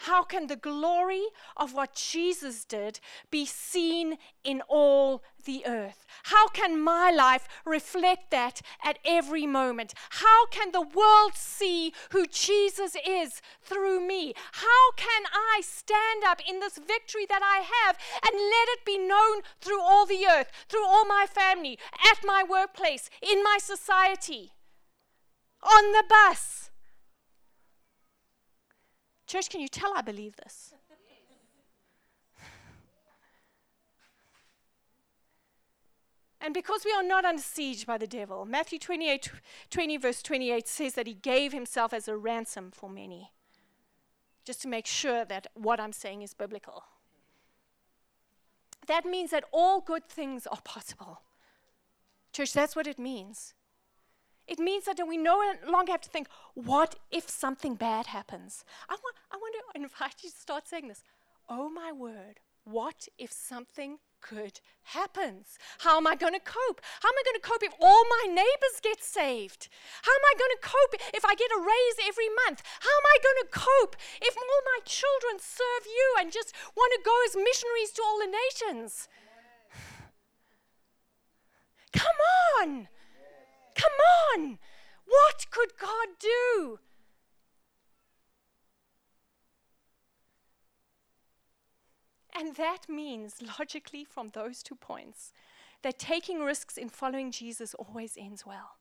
How 0.08 0.22
can 0.22 0.46
the 0.46 0.56
glory 0.56 1.24
of 1.56 1.74
what 1.74 1.94
Jesus 1.94 2.64
did 2.64 3.00
be 3.30 3.44
seen 3.44 4.16
in 4.44 4.62
all 4.66 5.22
the 5.44 5.62
earth? 5.66 6.06
How 6.24 6.48
can 6.48 6.82
my 6.82 7.10
life 7.10 7.46
reflect 7.66 8.30
that 8.30 8.62
at 8.82 8.98
every 9.04 9.46
moment? 9.46 9.92
How 10.24 10.46
can 10.46 10.72
the 10.72 10.80
world 10.80 11.34
see 11.34 11.92
who 12.12 12.24
Jesus 12.26 12.96
is 13.06 13.42
through 13.62 14.00
me? 14.06 14.32
How 14.52 14.92
can 14.96 15.24
I 15.34 15.60
stand 15.62 16.24
up 16.24 16.40
in 16.48 16.60
this 16.60 16.78
victory 16.78 17.26
that 17.28 17.42
I 17.42 17.58
have 17.74 17.98
and 18.24 18.34
let 18.34 18.68
it 18.74 18.84
be 18.86 18.96
known 18.98 19.42
through 19.60 19.82
all 19.82 20.06
the 20.06 20.26
earth, 20.26 20.50
through 20.68 20.86
all 20.86 21.04
my 21.06 21.26
family, 21.28 21.78
at 22.10 22.24
my 22.24 22.42
workplace, 22.42 23.10
in 23.20 23.42
my 23.42 23.58
society, 23.60 24.52
on 25.62 25.92
the 25.92 26.04
bus? 26.08 26.59
Church, 29.30 29.48
can 29.48 29.60
you 29.60 29.68
tell 29.68 29.92
I 29.96 30.02
believe 30.02 30.34
this? 30.34 30.74
And 36.40 36.52
because 36.52 36.84
we 36.84 36.90
are 36.90 37.04
not 37.04 37.24
under 37.24 37.40
siege 37.40 37.86
by 37.86 37.96
the 37.96 38.08
devil, 38.08 38.44
Matthew 38.44 38.80
28 38.80 39.30
20, 39.70 39.96
verse 39.98 40.20
28 40.22 40.66
says 40.66 40.94
that 40.94 41.06
he 41.06 41.14
gave 41.14 41.52
himself 41.52 41.92
as 41.92 42.08
a 42.08 42.16
ransom 42.16 42.72
for 42.72 42.90
many. 42.90 43.30
Just 44.44 44.62
to 44.62 44.68
make 44.68 44.88
sure 44.88 45.24
that 45.24 45.46
what 45.54 45.78
I'm 45.78 45.92
saying 45.92 46.22
is 46.22 46.34
biblical. 46.34 46.82
That 48.88 49.04
means 49.04 49.30
that 49.30 49.44
all 49.52 49.80
good 49.80 50.08
things 50.08 50.48
are 50.48 50.60
possible. 50.64 51.20
Church, 52.32 52.52
that's 52.52 52.74
what 52.74 52.88
it 52.88 52.98
means. 52.98 53.54
It 54.50 54.58
means 54.58 54.84
that 54.86 54.98
we 55.06 55.16
no 55.16 55.40
longer 55.64 55.92
have 55.92 56.00
to 56.00 56.10
think, 56.10 56.26
what 56.54 56.96
if 57.12 57.30
something 57.30 57.76
bad 57.76 58.06
happens? 58.06 58.64
I, 58.88 58.94
want, 58.94 59.14
I 59.30 59.36
want 59.36 59.54
to 59.54 59.62
invite 59.80 60.24
you 60.24 60.30
to 60.30 60.36
start 60.36 60.66
saying 60.66 60.88
this. 60.88 61.04
Oh 61.48 61.70
my 61.70 61.92
word, 61.92 62.40
what 62.64 63.06
if 63.16 63.30
something 63.30 64.00
good 64.28 64.58
happens? 64.82 65.56
How 65.86 65.98
am 65.98 66.08
I 66.08 66.16
going 66.16 66.34
to 66.34 66.42
cope? 66.42 66.80
How 67.00 67.10
am 67.10 67.14
I 67.14 67.22
going 67.24 67.40
to 67.40 67.48
cope 67.48 67.62
if 67.62 67.74
all 67.80 68.04
my 68.10 68.26
neighbors 68.26 68.82
get 68.82 69.04
saved? 69.04 69.68
How 70.02 70.12
am 70.12 70.24
I 70.26 70.34
going 70.34 70.50
to 70.58 70.66
cope 70.66 70.96
if 71.14 71.24
I 71.24 71.36
get 71.36 71.54
a 71.54 71.62
raise 71.62 71.98
every 72.10 72.28
month? 72.44 72.64
How 72.82 72.90
am 72.90 73.06
I 73.06 73.18
going 73.22 73.46
to 73.46 73.54
cope 73.54 73.94
if 74.20 74.36
all 74.36 74.62
my 74.66 74.80
children 74.84 75.38
serve 75.38 75.86
you 75.86 76.16
and 76.18 76.34
just 76.34 76.52
want 76.74 76.90
to 76.98 77.06
go 77.06 77.14
as 77.22 77.38
missionaries 77.38 77.94
to 77.94 78.02
all 78.02 78.18
the 78.18 78.34
nations? 78.34 79.06
Come 81.94 82.18
on! 82.58 82.88
Come 83.80 84.44
on! 84.44 84.58
What 85.06 85.46
could 85.50 85.78
God 85.78 86.08
do? 86.18 86.78
And 92.38 92.56
that 92.56 92.88
means, 92.88 93.36
logically, 93.58 94.04
from 94.04 94.28
those 94.28 94.62
two 94.62 94.74
points, 94.74 95.32
that 95.82 95.98
taking 95.98 96.40
risks 96.40 96.76
in 96.76 96.88
following 96.88 97.32
Jesus 97.32 97.74
always 97.74 98.16
ends 98.18 98.44
well. 98.46 98.76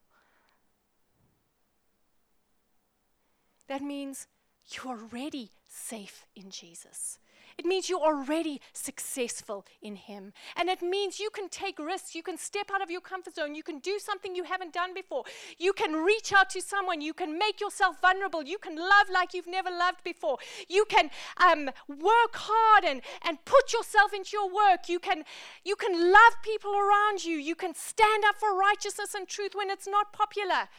That 3.68 3.82
means 3.82 4.28
you're 4.72 4.98
already 4.98 5.52
safe 5.68 6.26
in 6.36 6.50
Jesus. 6.50 7.20
It 7.60 7.66
means 7.66 7.90
you're 7.90 8.00
already 8.00 8.62
successful 8.72 9.66
in 9.82 9.98
Him. 9.98 10.32
And 10.56 10.70
it 10.70 10.82
means 10.82 11.20
you 11.20 11.30
can 11.30 11.50
take 11.50 11.78
risks. 11.78 12.16
You 12.16 12.24
can 12.24 12.38
step 12.38 12.72
out 12.74 12.82
of 12.82 12.90
your 12.90 13.02
comfort 13.02 13.36
zone. 13.36 13.54
You 13.54 13.64
can 13.64 13.80
do 13.80 14.00
something 14.00 14.34
you 14.34 14.46
haven't 14.46 14.72
done 14.72 14.94
before. 14.94 15.26
You 15.58 15.74
can 15.74 15.92
reach 15.92 16.32
out 16.32 16.50
to 16.52 16.62
someone. 16.62 17.02
You 17.02 17.14
can 17.14 17.38
make 17.38 17.60
yourself 17.60 18.00
vulnerable. 18.00 18.44
You 18.44 18.60
can 18.60 18.78
love 18.78 19.10
like 19.14 19.34
you've 19.34 19.46
never 19.46 19.70
loved 19.70 20.06
before. 20.06 20.38
You 20.70 20.86
can 20.86 21.10
um, 21.36 21.66
work 21.90 22.34
hard 22.36 22.86
and, 22.86 23.02
and 23.24 23.44
put 23.44 23.74
yourself 23.74 24.14
into 24.14 24.30
your 24.32 24.48
work. 24.48 24.88
You 24.88 25.00
can, 25.00 25.26
you 25.66 25.76
can 25.76 26.14
love 26.14 26.34
people 26.42 26.72
around 26.72 27.26
you. 27.26 27.36
You 27.36 27.56
can 27.56 27.76
stand 27.76 28.24
up 28.26 28.38
for 28.38 28.58
righteousness 28.58 29.14
and 29.14 29.28
truth 29.28 29.52
when 29.54 29.70
it's 29.70 29.86
not 29.86 30.14
popular. 30.14 30.70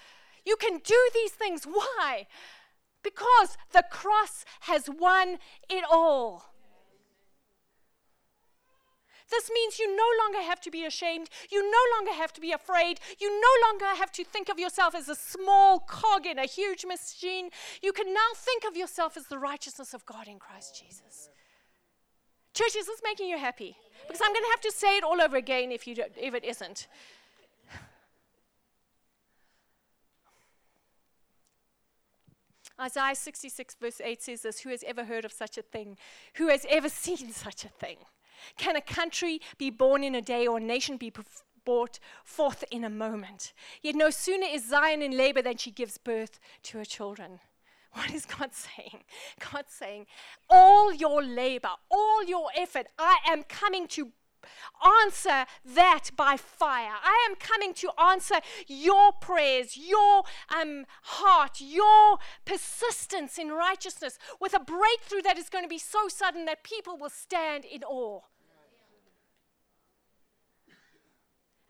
You 0.47 0.57
can 0.57 0.79
do 0.83 1.11
these 1.13 1.33
things. 1.33 1.65
Why? 1.65 2.27
Because 3.03 3.59
the 3.73 3.85
cross 3.91 4.47
has 4.61 4.89
won 4.89 5.37
it 5.69 5.85
all. 5.91 6.50
This 9.31 9.51
means 9.53 9.79
you 9.79 9.95
no 9.97 10.07
longer 10.23 10.43
have 10.43 10.61
to 10.63 10.71
be 10.71 10.85
ashamed. 10.85 11.29
You 11.51 11.63
no 11.63 11.97
longer 11.97 12.13
have 12.13 12.33
to 12.35 12.41
be 12.41 12.53
afraid. 12.53 13.01
You 13.19 13.31
no 13.41 13.69
longer 13.69 13.97
have 13.97 14.13
to 14.13 14.25
think 14.25 14.49
of 14.49 14.59
yourself 14.59 14.95
as 14.95 15.09
a 15.09 15.15
small 15.15 15.81
cog 15.81 16.27
in 16.27 16.39
a 16.39 16.47
huge 16.47 16.85
machine. 16.85 17.51
You 17.83 17.93
can 17.93 18.13
now 18.13 18.31
think 18.35 18.65
of 18.65 18.77
yourself 18.77 19.17
as 19.17 19.27
the 19.27 19.39
righteousness 19.39 19.95
of 19.95 20.05
God 20.05 20.27
in 20.27 20.39
Christ 20.39 20.83
Jesus. 20.83 21.31
Church, 22.53 22.75
is 22.77 22.87
this 22.87 23.01
making 23.05 23.29
you 23.29 23.39
happy? 23.39 23.77
Because 24.07 24.21
I'm 24.21 24.33
going 24.33 24.45
to 24.45 24.51
have 24.51 24.61
to 24.63 24.73
say 24.73 24.97
it 24.97 25.05
all 25.05 25.21
over 25.21 25.37
again 25.37 25.71
if, 25.71 25.87
you 25.87 25.95
if 26.17 26.35
it 26.35 26.45
isn't. 26.45 26.89
Isaiah 32.81 33.15
66, 33.15 33.77
verse 33.81 34.01
8 34.03 34.23
says 34.23 34.43
this 34.43 34.61
Who 34.61 34.71
has 34.71 34.83
ever 34.85 35.05
heard 35.05 35.25
of 35.25 35.33
such 35.33 35.59
a 35.59 35.63
thing? 35.63 35.99
Who 36.35 36.49
has 36.49 36.67
ever 36.69 36.89
seen 37.05 37.31
such 37.33 37.65
a 37.65 37.69
thing? 37.69 37.99
Can 38.57 38.77
a 38.77 38.81
country 38.81 39.41
be 39.59 39.71
born 39.71 40.05
in 40.05 40.15
a 40.15 40.23
day 40.23 40.47
or 40.47 40.59
a 40.59 40.61
nation 40.61 40.97
be 40.97 41.13
brought 41.65 41.99
forth 42.25 42.65
in 42.71 42.85
a 42.85 42.91
moment? 42.91 43.53
Yet 43.83 43.95
no 43.95 44.11
sooner 44.11 44.47
is 44.51 44.69
Zion 44.69 45.03
in 45.03 45.17
labor 45.17 45.43
than 45.43 45.57
she 45.57 45.71
gives 45.71 45.99
birth 45.99 46.39
to 46.65 46.79
her 46.79 46.85
children. 46.85 47.41
What 47.93 48.13
is 48.13 48.25
God 48.25 48.51
saying? 48.55 49.03
God's 49.53 49.73
saying, 49.73 50.07
all 50.49 50.93
your 50.93 51.25
labor, 51.25 51.71
all 51.91 52.25
your 52.25 52.47
effort, 52.57 52.87
I 52.97 53.19
am 53.27 53.43
coming 53.43 53.89
to 53.89 54.13
answer 55.05 55.47
that 55.65 56.11
by 56.17 56.37
fire. 56.37 56.95
I 57.03 57.27
am 57.29 57.37
coming 57.37 57.75
to 57.75 57.91
answer 58.01 58.37
your 58.67 59.13
prayers, 59.13 59.77
your 59.77 60.25
um, 60.49 60.87
heart, 61.03 61.61
your 61.61 62.19
persistence 62.45 63.39
in 63.39 63.49
righteousness 63.51 64.19
with 64.41 64.55
a 64.55 64.61
breakthrough 64.61 65.23
that 65.23 65.39
is 65.39 65.49
going 65.49 65.65
to 65.65 65.69
be 65.69 65.79
so 65.79 66.09
sudden 66.09 66.45
that 66.47 66.65
people 66.65 66.97
will 66.97 67.11
stand 67.11 67.65
in 67.65 67.83
awe. 67.85 68.21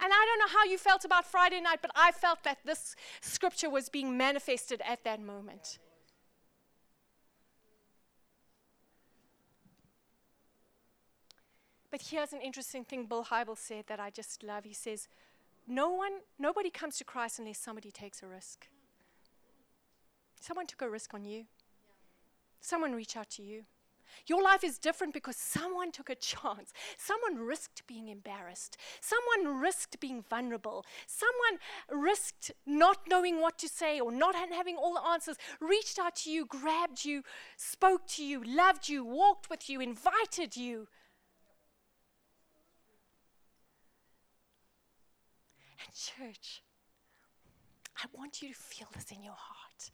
And 0.03 0.11
I 0.13 0.27
don't 0.27 0.39
know 0.39 0.59
how 0.59 0.65
you 0.65 0.79
felt 0.79 1.05
about 1.05 1.27
Friday 1.27 1.61
night, 1.61 1.81
but 1.83 1.91
I 1.95 2.11
felt 2.13 2.43
that 2.45 2.59
this 2.65 2.97
scripture 3.21 3.69
was 3.69 3.91
being 3.91 4.17
manifested 4.17 4.81
at 4.87 5.05
that 5.05 5.21
moment. 5.21 5.79
But 11.91 12.03
here's 12.03 12.33
an 12.33 12.41
interesting 12.41 12.85
thing 12.85 13.07
Bill 13.07 13.25
Hybels 13.25 13.59
said 13.59 13.85
that 13.89 13.99
I 13.99 14.11
just 14.11 14.43
love. 14.43 14.65
He 14.65 14.75
says, 14.75 15.09
No 15.67 15.91
one, 15.91 16.13
nobody 16.39 16.71
comes 16.71 16.97
to 16.99 17.05
Christ 17.05 17.39
unless 17.39 17.59
somebody 17.59 17.91
takes 17.91 18.23
a 18.23 18.27
risk. 18.27 18.69
Someone 20.41 20.67
took 20.67 20.83
a 20.83 20.89
risk 20.89 21.13
on 21.15 21.25
you. 21.25 21.45
Someone 22.61 22.95
reached 22.95 23.17
out 23.17 23.31
to 23.31 23.43
you. 23.43 23.65
Your 24.27 24.43
life 24.43 24.65
is 24.65 24.79
different 24.79 25.15
because 25.15 25.37
someone 25.37 25.93
took 25.93 26.11
a 26.11 26.15
chance. 26.15 26.73
Someone 26.99 27.47
risked 27.47 27.87
being 27.87 28.09
embarrassed. 28.09 28.77
Someone 29.01 29.61
risked 29.61 30.01
being 30.01 30.25
vulnerable. 30.29 30.85
Someone 31.07 32.05
risked 32.05 32.51
not 32.67 32.99
knowing 33.09 33.41
what 33.41 33.59
to 33.59 33.69
say 33.69 34.01
or 34.01 34.13
not 34.13 34.35
having 34.35 34.77
all 34.77 34.95
the 34.95 35.07
answers, 35.07 35.37
reached 35.61 35.99
out 35.99 36.17
to 36.17 36.31
you, 36.31 36.45
grabbed 36.45 37.05
you, 37.05 37.23
spoke 37.57 38.07
to 38.09 38.25
you, 38.25 38.43
loved 38.45 38.89
you, 38.89 39.05
walked 39.05 39.49
with 39.49 39.69
you, 39.69 39.81
invited 39.81 40.57
you. 40.57 40.89
And, 45.81 45.95
church, 45.95 46.63
I 47.97 48.07
want 48.13 48.43
you 48.43 48.49
to 48.49 48.55
feel 48.55 48.89
this 48.95 49.11
in 49.11 49.23
your 49.23 49.35
heart. 49.37 49.91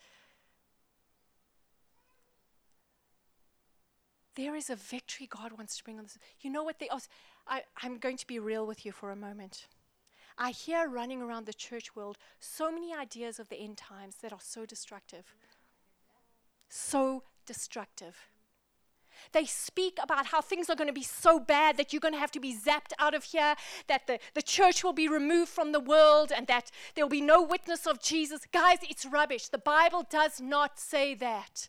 There 4.35 4.55
is 4.55 4.69
a 4.69 4.77
victory 4.77 5.27
God 5.27 5.53
wants 5.53 5.79
to 5.79 5.85
bring 5.85 5.99
on 5.99 6.05
this. 6.05 6.19
You 6.41 6.51
know 6.51 6.63
what 6.63 6.79
they 6.79 6.91
are? 6.91 7.01
I, 7.49 7.63
I'm 7.83 7.97
going 7.99 8.19
to 8.19 8.27
be 8.27 8.39
real 8.39 8.67
with 8.67 8.85
you 8.85 8.93
for 8.93 9.11
a 9.11 9.17
moment. 9.17 9.67
I 10.39 10.51
hear 10.51 10.89
running 10.89 11.23
around 11.23 11.47
the 11.47 11.55
church 11.55 11.97
world 11.97 12.19
so 12.39 12.71
many 12.71 12.95
ideas 12.95 13.39
of 13.39 13.49
the 13.49 13.57
end 13.57 13.79
times 13.79 14.17
that 14.23 14.33
are 14.33 14.41
so 14.43 14.67
destructive. 14.67 15.35
So 16.69 17.23
destructive. 17.47 18.17
They 19.33 19.45
speak 19.45 19.99
about 20.03 20.27
how 20.27 20.41
things 20.41 20.69
are 20.71 20.77
going 20.77 20.89
to 20.89 20.93
be 20.93 21.03
so 21.03 21.39
bad 21.39 21.77
that 21.77 21.93
you're 21.93 22.01
going 22.01 22.15
to 22.15 22.21
have 22.21 22.33
to 22.33 22.41
be 22.41 22.57
zapped 22.57 22.93
out 22.99 23.15
of 23.15 23.25
here, 23.25 23.55
that 23.89 24.07
the, 24.07 24.19
the 24.35 24.43
church 24.43 24.85
will 24.85 24.93
be 24.93 25.09
removed 25.09 25.51
from 25.51 25.73
the 25.73 25.81
world, 25.81 26.33
and 26.35 26.47
that 26.47 26.71
there 26.95 27.05
will 27.05 27.11
be 27.11 27.21
no 27.21 27.43
witness 27.43 27.87
of 27.87 28.01
Jesus. 28.03 28.43
Guys, 28.53 28.79
it's 28.83 29.07
rubbish. 29.07 29.49
The 29.49 29.59
Bible 29.59 30.07
does 30.09 30.41
not 30.41 30.79
say 30.79 31.15
that. 31.15 31.69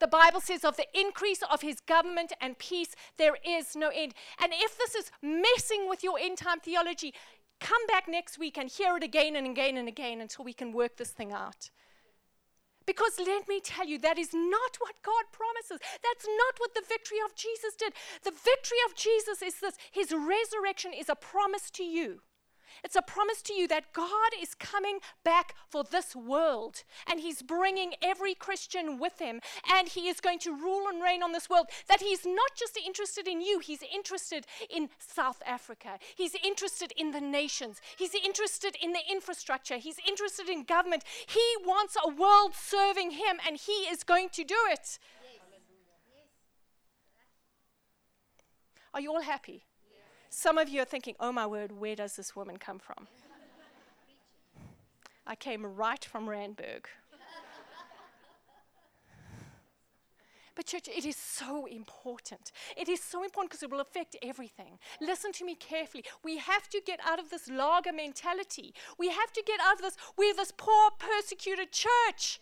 The 0.00 0.06
Bible 0.08 0.40
says, 0.40 0.64
of 0.64 0.76
the 0.76 0.86
increase 0.92 1.42
of 1.50 1.62
his 1.62 1.80
government 1.80 2.32
and 2.40 2.58
peace, 2.58 2.94
there 3.16 3.36
is 3.46 3.76
no 3.76 3.90
end. 3.94 4.12
And 4.42 4.52
if 4.54 4.76
this 4.76 4.94
is 4.94 5.10
messing 5.22 5.88
with 5.88 6.02
your 6.02 6.18
end 6.18 6.38
time 6.38 6.60
theology, 6.60 7.14
come 7.60 7.86
back 7.86 8.08
next 8.08 8.38
week 8.38 8.58
and 8.58 8.68
hear 8.68 8.96
it 8.96 9.02
again 9.02 9.36
and 9.36 9.46
again 9.46 9.76
and 9.76 9.88
again 9.88 10.20
until 10.20 10.44
we 10.44 10.52
can 10.52 10.72
work 10.72 10.96
this 10.96 11.10
thing 11.10 11.32
out. 11.32 11.70
Because 12.86 13.18
let 13.18 13.48
me 13.48 13.60
tell 13.60 13.86
you, 13.86 13.98
that 13.98 14.18
is 14.18 14.34
not 14.34 14.76
what 14.78 15.02
God 15.02 15.24
promises. 15.32 15.80
That's 16.02 16.26
not 16.26 16.54
what 16.58 16.74
the 16.74 16.84
victory 16.86 17.18
of 17.24 17.34
Jesus 17.34 17.74
did. 17.76 17.94
The 18.22 18.30
victory 18.30 18.78
of 18.88 18.94
Jesus 18.94 19.42
is 19.42 19.60
this 19.60 19.76
His 19.90 20.12
resurrection 20.12 20.92
is 20.92 21.08
a 21.08 21.14
promise 21.14 21.70
to 21.72 21.84
you. 21.84 22.20
It's 22.82 22.96
a 22.96 23.02
promise 23.02 23.42
to 23.42 23.52
you 23.52 23.68
that 23.68 23.92
God 23.92 24.32
is 24.40 24.54
coming 24.54 24.98
back 25.24 25.54
for 25.68 25.84
this 25.84 26.16
world 26.16 26.82
and 27.08 27.20
He's 27.20 27.42
bringing 27.42 27.94
every 28.02 28.34
Christian 28.34 28.98
with 28.98 29.18
Him 29.18 29.40
and 29.72 29.88
He 29.88 30.08
is 30.08 30.20
going 30.20 30.38
to 30.40 30.52
rule 30.52 30.88
and 30.88 31.02
reign 31.02 31.22
on 31.22 31.32
this 31.32 31.48
world. 31.48 31.66
That 31.88 32.00
He's 32.00 32.24
not 32.24 32.52
just 32.58 32.76
interested 32.76 33.28
in 33.28 33.40
you, 33.40 33.60
He's 33.60 33.82
interested 33.82 34.46
in 34.68 34.88
South 34.98 35.42
Africa. 35.46 35.98
He's 36.16 36.34
interested 36.44 36.92
in 36.96 37.12
the 37.12 37.20
nations. 37.20 37.80
He's 37.96 38.14
interested 38.14 38.76
in 38.82 38.92
the 38.92 39.02
infrastructure. 39.10 39.76
He's 39.76 39.98
interested 40.06 40.48
in 40.48 40.64
government. 40.64 41.04
He 41.26 41.40
wants 41.64 41.96
a 42.02 42.08
world 42.08 42.54
serving 42.54 43.12
Him 43.12 43.38
and 43.46 43.56
He 43.56 43.72
is 43.72 44.02
going 44.02 44.28
to 44.30 44.44
do 44.44 44.56
it. 44.70 44.98
Are 48.92 49.00
you 49.00 49.12
all 49.12 49.22
happy? 49.22 49.64
Some 50.36 50.58
of 50.58 50.68
you 50.68 50.82
are 50.82 50.84
thinking, 50.84 51.14
oh 51.20 51.30
my 51.30 51.46
word, 51.46 51.70
where 51.70 51.94
does 51.94 52.16
this 52.16 52.34
woman 52.34 52.56
come 52.56 52.80
from? 52.80 53.06
I 55.24 55.36
came 55.36 55.64
right 55.64 56.04
from 56.04 56.26
Randburg. 56.26 56.86
But, 60.56 60.66
church, 60.66 60.88
it 60.88 61.04
is 61.04 61.16
so 61.16 61.66
important. 61.66 62.50
It 62.76 62.88
is 62.88 63.00
so 63.00 63.22
important 63.22 63.50
because 63.50 63.62
it 63.62 63.70
will 63.70 63.80
affect 63.80 64.16
everything. 64.22 64.78
Listen 65.00 65.32
to 65.32 65.44
me 65.44 65.54
carefully. 65.54 66.04
We 66.24 66.38
have 66.38 66.68
to 66.70 66.82
get 66.84 66.98
out 67.06 67.20
of 67.20 67.30
this 67.30 67.48
laager 67.48 67.92
mentality. 67.92 68.74
We 68.98 69.10
have 69.10 69.32
to 69.32 69.42
get 69.46 69.60
out 69.60 69.76
of 69.76 69.82
this, 69.82 69.96
we're 70.18 70.34
this 70.34 70.52
poor, 70.56 70.90
persecuted 70.98 71.70
church. 71.70 72.40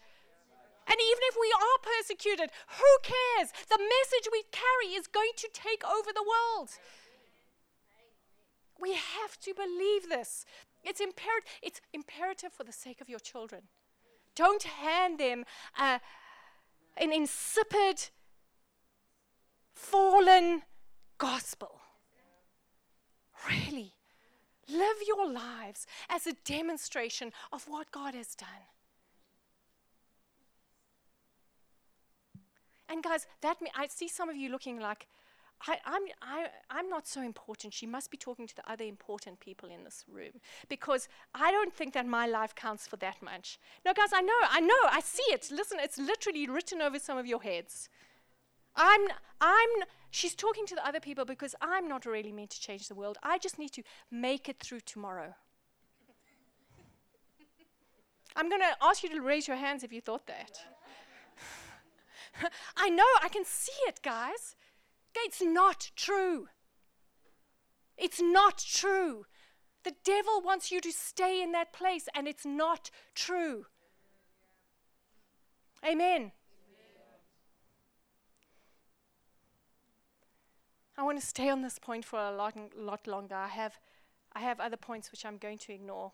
And 0.87 0.97
even 0.97 1.23
if 1.29 1.37
we 1.39 1.53
are 1.55 1.79
persecuted, 1.83 2.51
who 2.69 2.93
cares? 3.03 3.53
The 3.69 3.79
message 3.79 4.29
we 4.33 4.45
carry 4.51 4.95
is 4.97 5.07
going 5.07 5.33
to 5.37 5.49
take 5.53 5.85
over 5.85 6.11
the 6.13 6.25
world. 6.25 6.71
We 8.83 8.95
have 8.95 9.39
to 9.43 9.55
believe 9.55 10.09
this. 10.09 10.45
It's, 10.83 11.01
imper- 11.01 11.47
it's 11.63 11.81
imperative 11.93 12.53
for 12.53 12.65
the 12.65 12.73
sake 12.73 13.01
of 13.01 13.09
your 13.09 13.21
children. 13.21 13.63
Don't 14.35 14.65
hand 14.65 15.21
them 15.21 15.45
an 15.79 16.01
insipid, 17.13 18.09
fallen 19.73 20.63
gospel. 21.17 21.81
Really, 23.49 23.93
live 24.69 24.97
your 25.07 25.31
lives 25.31 25.87
as 26.09 26.27
a 26.27 26.33
demonstration 26.45 27.33
of 27.53 27.69
what 27.69 27.93
God 27.93 28.15
has 28.15 28.35
done. 28.35 28.49
And 32.89 33.03
guys, 33.03 33.27
that 33.43 33.59
I 33.77 33.87
see 33.87 34.09
some 34.09 34.29
of 34.29 34.37
you 34.37 34.51
looking 34.51 34.81
like, 34.81 35.07
I, 35.67 35.79
I'm, 35.85 36.03
I, 36.21 36.47
I'm 36.71 36.89
not 36.89 37.07
so 37.07 37.23
important. 37.23 37.73
She 37.73 37.87
must 37.87 38.11
be 38.11 38.17
talking 38.17 38.47
to 38.47 38.57
the 38.57 38.69
other 38.71 38.85
important 38.85 39.39
people 39.39 39.69
in 39.69 39.85
this 39.85 40.05
room 40.11 40.41
because 40.69 41.09
I 41.35 41.53
don't 41.53 41.73
think 41.73 41.95
that 41.95 42.07
my 42.07 42.27
life 42.27 42.55
counts 42.55 42.87
for 42.87 42.97
that 42.97 43.23
much. 43.23 43.59
No, 43.85 43.93
guys, 43.93 44.11
I 44.13 44.23
know, 44.23 44.33
I 44.51 44.61
know, 44.61 44.75
I 44.91 45.01
see 45.01 45.23
it. 45.29 45.51
Listen, 45.53 45.79
it's 45.81 45.99
literally 45.99 46.49
written 46.49 46.83
over 46.83 46.99
some 46.99 47.17
of 47.17 47.27
your 47.27 47.43
heads. 47.43 47.89
I'm, 48.75 49.03
I'm, 49.41 49.69
she's 50.11 50.35
talking 50.35 50.67
to 50.67 50.75
the 50.75 50.87
other 50.87 51.01
people 51.01 51.25
because 51.25 51.55
I'm 51.61 51.89
not 51.89 52.07
really 52.07 52.33
meant 52.33 52.51
to 52.51 52.61
change 52.61 52.89
the 52.89 52.95
world. 52.95 53.19
I 53.23 53.39
just 53.39 53.59
need 53.59 53.73
to 53.73 53.83
make 54.11 54.49
it 54.49 54.59
through 54.59 54.81
tomorrow. 54.81 55.35
I'm 58.35 58.49
going 58.49 58.63
to 58.63 58.77
ask 58.81 59.03
you 59.03 59.11
to 59.11 59.21
raise 59.21 59.47
your 59.47 59.59
hands 59.59 59.85
if 59.85 59.93
you 59.93 60.01
thought 60.01 60.27
that. 60.27 60.59
I 62.77 62.89
know, 62.89 63.05
I 63.23 63.29
can 63.29 63.45
see 63.45 63.73
it, 63.87 64.01
guys. 64.03 64.57
It's 65.15 65.43
not 65.43 65.91
true. 65.97 66.49
It's 67.97 68.21
not 68.21 68.59
true. 68.59 69.27
The 69.85 69.95
devil 70.05 70.41
wants 70.41 70.71
you 70.71 70.81
to 70.81 70.93
stay 70.93 71.43
in 71.43 71.53
that 71.53 71.73
place, 71.73 72.09
and 72.15 72.29
it's 72.29 72.47
not 72.47 72.91
true. 73.15 73.67
Amen. 75.85 76.33
I 80.97 81.03
want 81.03 81.19
to 81.21 81.27
stay 81.27 81.49
on 81.49 81.63
this 81.63 81.79
point 81.79 82.05
for 82.05 82.19
a 82.19 82.31
lot, 82.31 82.55
lot 82.77 83.07
longer. 83.07 83.35
I 83.35 83.49
have, 83.49 83.79
I 84.35 84.41
have 84.41 84.61
other 84.61 84.77
points 84.77 85.11
which 85.11 85.25
I'm 85.25 85.39
going 85.39 85.59
to 85.59 85.73
ignore, 85.73 86.13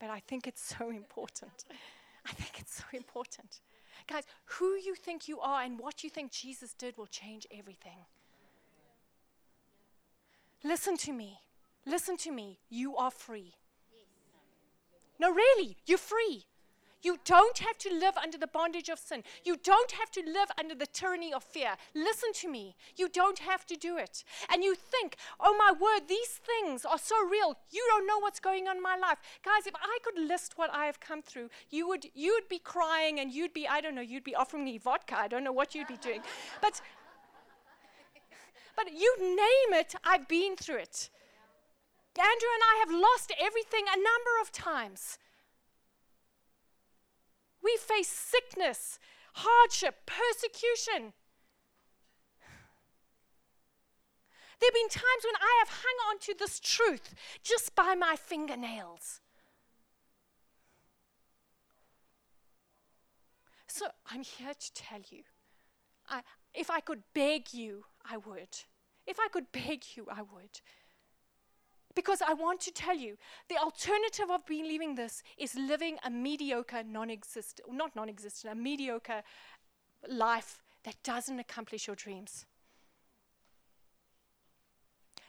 but 0.00 0.10
I 0.10 0.20
think 0.20 0.46
it's 0.46 0.74
so 0.76 0.90
important. 0.90 1.64
I 2.26 2.32
think 2.32 2.58
it's 2.58 2.76
so 2.76 2.84
important. 2.92 3.60
Guys, 4.08 4.24
who 4.44 4.74
you 4.74 4.94
think 4.94 5.28
you 5.28 5.38
are 5.40 5.62
and 5.62 5.78
what 5.78 6.02
you 6.02 6.10
think 6.10 6.32
Jesus 6.32 6.74
did 6.74 6.96
will 6.96 7.06
change 7.06 7.46
everything. 7.56 7.98
Listen 10.66 10.96
to 10.96 11.12
me. 11.12 11.38
Listen 11.86 12.16
to 12.16 12.32
me. 12.32 12.58
You 12.68 12.96
are 12.96 13.12
free. 13.12 13.54
No, 15.18 15.30
really, 15.30 15.76
you're 15.86 15.96
free. 15.96 16.46
You 17.02 17.18
don't 17.24 17.58
have 17.58 17.78
to 17.78 17.94
live 17.94 18.16
under 18.16 18.36
the 18.36 18.48
bondage 18.48 18.88
of 18.88 18.98
sin. 18.98 19.22
You 19.44 19.56
don't 19.62 19.92
have 19.92 20.10
to 20.10 20.22
live 20.22 20.50
under 20.58 20.74
the 20.74 20.86
tyranny 20.86 21.32
of 21.32 21.44
fear. 21.44 21.76
Listen 21.94 22.32
to 22.40 22.48
me. 22.50 22.74
You 22.96 23.08
don't 23.08 23.38
have 23.38 23.64
to 23.66 23.76
do 23.76 23.96
it. 23.96 24.24
And 24.52 24.64
you 24.64 24.74
think, 24.74 25.16
oh 25.38 25.54
my 25.56 25.70
word, 25.70 26.08
these 26.08 26.40
things 26.50 26.84
are 26.84 26.98
so 26.98 27.14
real. 27.24 27.56
You 27.70 27.86
don't 27.90 28.08
know 28.08 28.18
what's 28.18 28.40
going 28.40 28.66
on 28.66 28.78
in 28.78 28.82
my 28.82 28.96
life. 28.96 29.18
Guys, 29.44 29.68
if 29.68 29.74
I 29.76 29.98
could 30.02 30.18
list 30.18 30.54
what 30.56 30.70
I 30.72 30.86
have 30.86 30.98
come 30.98 31.22
through, 31.22 31.50
you 31.70 31.86
would 31.86 32.06
you'd 32.12 32.48
be 32.48 32.58
crying 32.58 33.20
and 33.20 33.30
you'd 33.30 33.54
be, 33.54 33.68
I 33.68 33.80
don't 33.80 33.94
know, 33.94 34.00
you'd 34.00 34.24
be 34.24 34.34
offering 34.34 34.64
me 34.64 34.78
vodka. 34.78 35.16
I 35.16 35.28
don't 35.28 35.44
know 35.44 35.52
what 35.52 35.76
you'd 35.76 35.86
be 35.86 35.98
doing. 35.98 36.22
But 36.60 36.80
but 38.76 38.92
you 38.92 39.16
name 39.18 39.80
it, 39.80 39.94
I've 40.04 40.28
been 40.28 40.56
through 40.56 40.78
it. 40.78 41.10
Andrew 42.18 42.48
and 42.54 42.62
I 42.62 42.76
have 42.80 42.90
lost 42.90 43.32
everything 43.38 43.84
a 43.86 43.96
number 43.96 44.40
of 44.40 44.52
times. 44.52 45.18
We 47.62 47.76
face 47.76 48.08
sickness, 48.08 48.98
hardship, 49.34 50.06
persecution. 50.06 51.12
There 54.58 54.68
have 54.68 54.74
been 54.74 54.88
times 54.88 55.24
when 55.24 55.36
I 55.36 55.56
have 55.58 55.68
hung 55.68 56.10
on 56.10 56.18
to 56.20 56.34
this 56.38 56.58
truth 56.60 57.14
just 57.42 57.74
by 57.74 57.94
my 57.94 58.16
fingernails. 58.16 59.20
So 63.66 63.88
I'm 64.10 64.22
here 64.22 64.54
to 64.54 64.72
tell 64.72 65.00
you 65.10 65.24
I, 66.08 66.22
if 66.56 66.70
I 66.70 66.80
could 66.80 67.02
beg 67.14 67.52
you, 67.52 67.84
I 68.10 68.16
would. 68.16 68.48
If 69.06 69.20
I 69.20 69.28
could 69.28 69.52
beg 69.52 69.84
you, 69.94 70.06
I 70.10 70.22
would. 70.22 70.60
Because 71.94 72.20
I 72.20 72.34
want 72.34 72.60
to 72.62 72.72
tell 72.72 72.96
you, 72.96 73.16
the 73.48 73.56
alternative 73.56 74.30
of 74.30 74.44
believing 74.46 74.94
this 74.94 75.22
is 75.38 75.54
living 75.54 75.98
a 76.04 76.10
mediocre, 76.10 76.82
non 76.82 77.10
existent, 77.10 77.72
not 77.72 77.94
non 77.94 78.08
existent, 78.08 78.52
a 78.52 78.56
mediocre 78.56 79.22
life 80.08 80.62
that 80.84 80.96
doesn't 81.04 81.38
accomplish 81.38 81.86
your 81.86 81.96
dreams. 81.96 82.46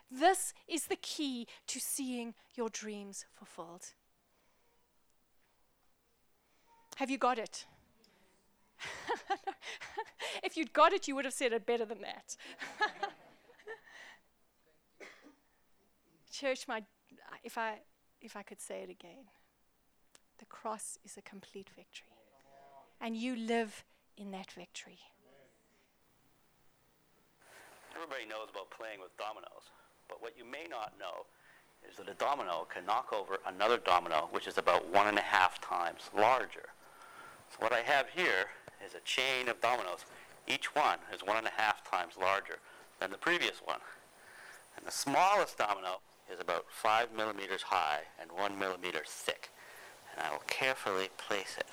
This 0.10 0.54
is 0.68 0.86
the 0.86 0.96
key 0.96 1.48
to 1.68 1.80
seeing 1.80 2.34
your 2.56 2.70
dreams 2.70 3.26
fulfilled. 3.34 3.94
Have 6.96 7.10
you 7.10 7.18
got 7.18 7.38
it? 7.38 7.66
if 10.44 10.58
you'd 10.58 10.74
got 10.74 10.94
it, 10.94 11.08
you 11.08 11.16
would 11.16 11.26
have 11.26 11.34
said 11.34 11.54
it 11.54 11.66
better 11.66 11.86
than 11.86 12.02
that. 12.02 12.36
Church, 16.32 16.68
my, 16.68 16.84
if, 17.44 17.58
I, 17.58 17.80
if 18.22 18.36
I 18.36 18.44
could 18.44 18.62
say 18.62 18.82
it 18.84 18.90
again, 18.90 19.26
the 20.40 20.46
cross 20.46 20.98
is 21.04 21.18
a 21.18 21.22
complete 21.22 21.70
victory. 21.76 22.08
And 23.02 23.16
you 23.16 23.36
live 23.36 23.84
in 24.18 24.32
that 24.32 24.52
victory. 24.52 25.00
Everybody 27.96 28.26
knows 28.26 28.50
about 28.52 28.70
playing 28.70 29.00
with 29.00 29.16
dominoes, 29.18 29.72
but 30.08 30.22
what 30.22 30.38
you 30.38 30.46
may 30.46 30.66
not 30.70 30.94
know 31.00 31.26
is 31.90 31.98
that 31.98 32.10
a 32.10 32.14
domino 32.14 32.68
can 32.72 32.86
knock 32.86 33.12
over 33.14 33.38
another 33.48 33.78
domino, 33.78 34.30
which 34.32 34.48
is 34.48 34.58
about 34.58 34.88
one 34.94 35.08
and 35.08 35.18
a 35.18 35.22
half 35.22 35.60
times 35.62 36.10
larger. 36.16 36.70
So 37.52 37.58
what 37.60 37.74
I 37.74 37.82
have 37.82 38.08
here 38.10 38.48
is 38.86 38.96
a 38.96 39.00
chain 39.02 39.50
of 39.50 39.62
dominoes. 39.62 40.06
Each 40.48 40.74
one 40.76 41.00
is 41.14 41.22
one 41.22 41.38
and 41.38 41.48
a 41.48 41.62
half 41.62 41.90
times 41.90 42.14
larger 42.20 42.60
than 43.00 43.12
the 43.12 43.18
previous 43.18 43.62
one. 43.64 43.80
And 44.78 44.86
the 44.86 44.92
smallest 44.92 45.58
domino 45.58 46.00
is 46.32 46.40
about 46.40 46.66
five 46.70 47.12
millimeters 47.16 47.64
high 47.64 48.02
and 48.22 48.32
one 48.32 48.58
millimeter 48.58 49.02
thick. 49.06 49.50
And 50.14 50.26
I 50.26 50.32
will 50.32 50.44
carefully 50.48 51.10
place 51.18 51.56
it. 51.58 51.66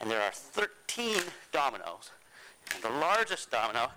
And 0.00 0.10
there 0.10 0.20
are 0.20 0.32
13 0.32 1.22
dominoes. 1.52 2.10
And 2.74 2.82
the 2.82 2.90
largest 2.90 3.50
domino, 3.50 3.90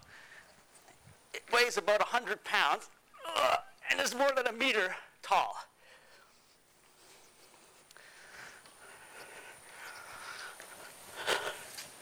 it 1.33 1.43
weighs 1.51 1.77
about 1.77 1.99
100 1.99 2.43
pounds 2.43 2.89
uh, 3.35 3.57
and 3.89 3.99
is 3.99 4.15
more 4.15 4.31
than 4.35 4.47
a 4.47 4.53
meter 4.53 4.95
tall. 5.21 5.55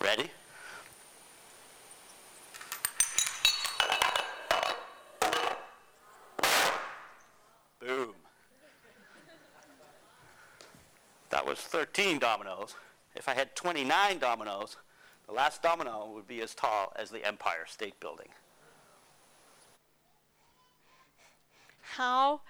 Ready? 0.06 0.30
Boom. 7.80 8.14
That 11.32 11.44
was 11.44 11.58
13 11.58 12.20
dominoes. 12.20 12.76
If 13.16 13.28
I 13.28 13.34
had 13.34 13.56
29 13.56 14.20
dominoes, 14.20 14.78
the 15.26 15.34
last 15.34 15.64
domino 15.64 16.12
would 16.14 16.28
be 16.28 16.40
as 16.44 16.54
tall 16.54 16.94
as 16.96 17.10
the 17.10 17.26
Empire 17.26 17.66
State 17.66 18.00
Building. 18.00 18.30
How, 21.82 22.42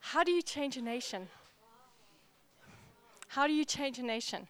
how 0.00 0.24
do 0.24 0.32
you 0.32 0.42
change 0.42 0.76
a 0.76 0.82
nation? 0.82 1.28
How 3.28 3.46
do 3.46 3.52
you 3.52 3.64
change 3.64 4.00
a 4.00 4.02
nation? 4.02 4.48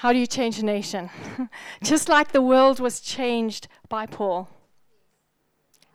How 0.00 0.12
do 0.12 0.18
you 0.18 0.26
change 0.26 0.58
a 0.58 0.64
nation? 0.64 1.08
Just 1.82 2.08
like 2.08 2.32
the 2.32 2.42
world 2.42 2.80
was 2.80 3.00
changed 3.00 3.66
by 3.88 4.04
Paul. 4.04 4.48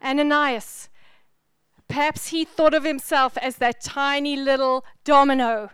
Ananias, 0.04 0.90
perhaps 1.88 2.30
he 2.30 2.44
thought 2.44 2.74
of 2.74 2.84
himself 2.84 3.38
as 3.38 3.58
that 3.58 3.80
tiny 3.80 4.36
little 4.36 4.84
domino, 5.04 5.70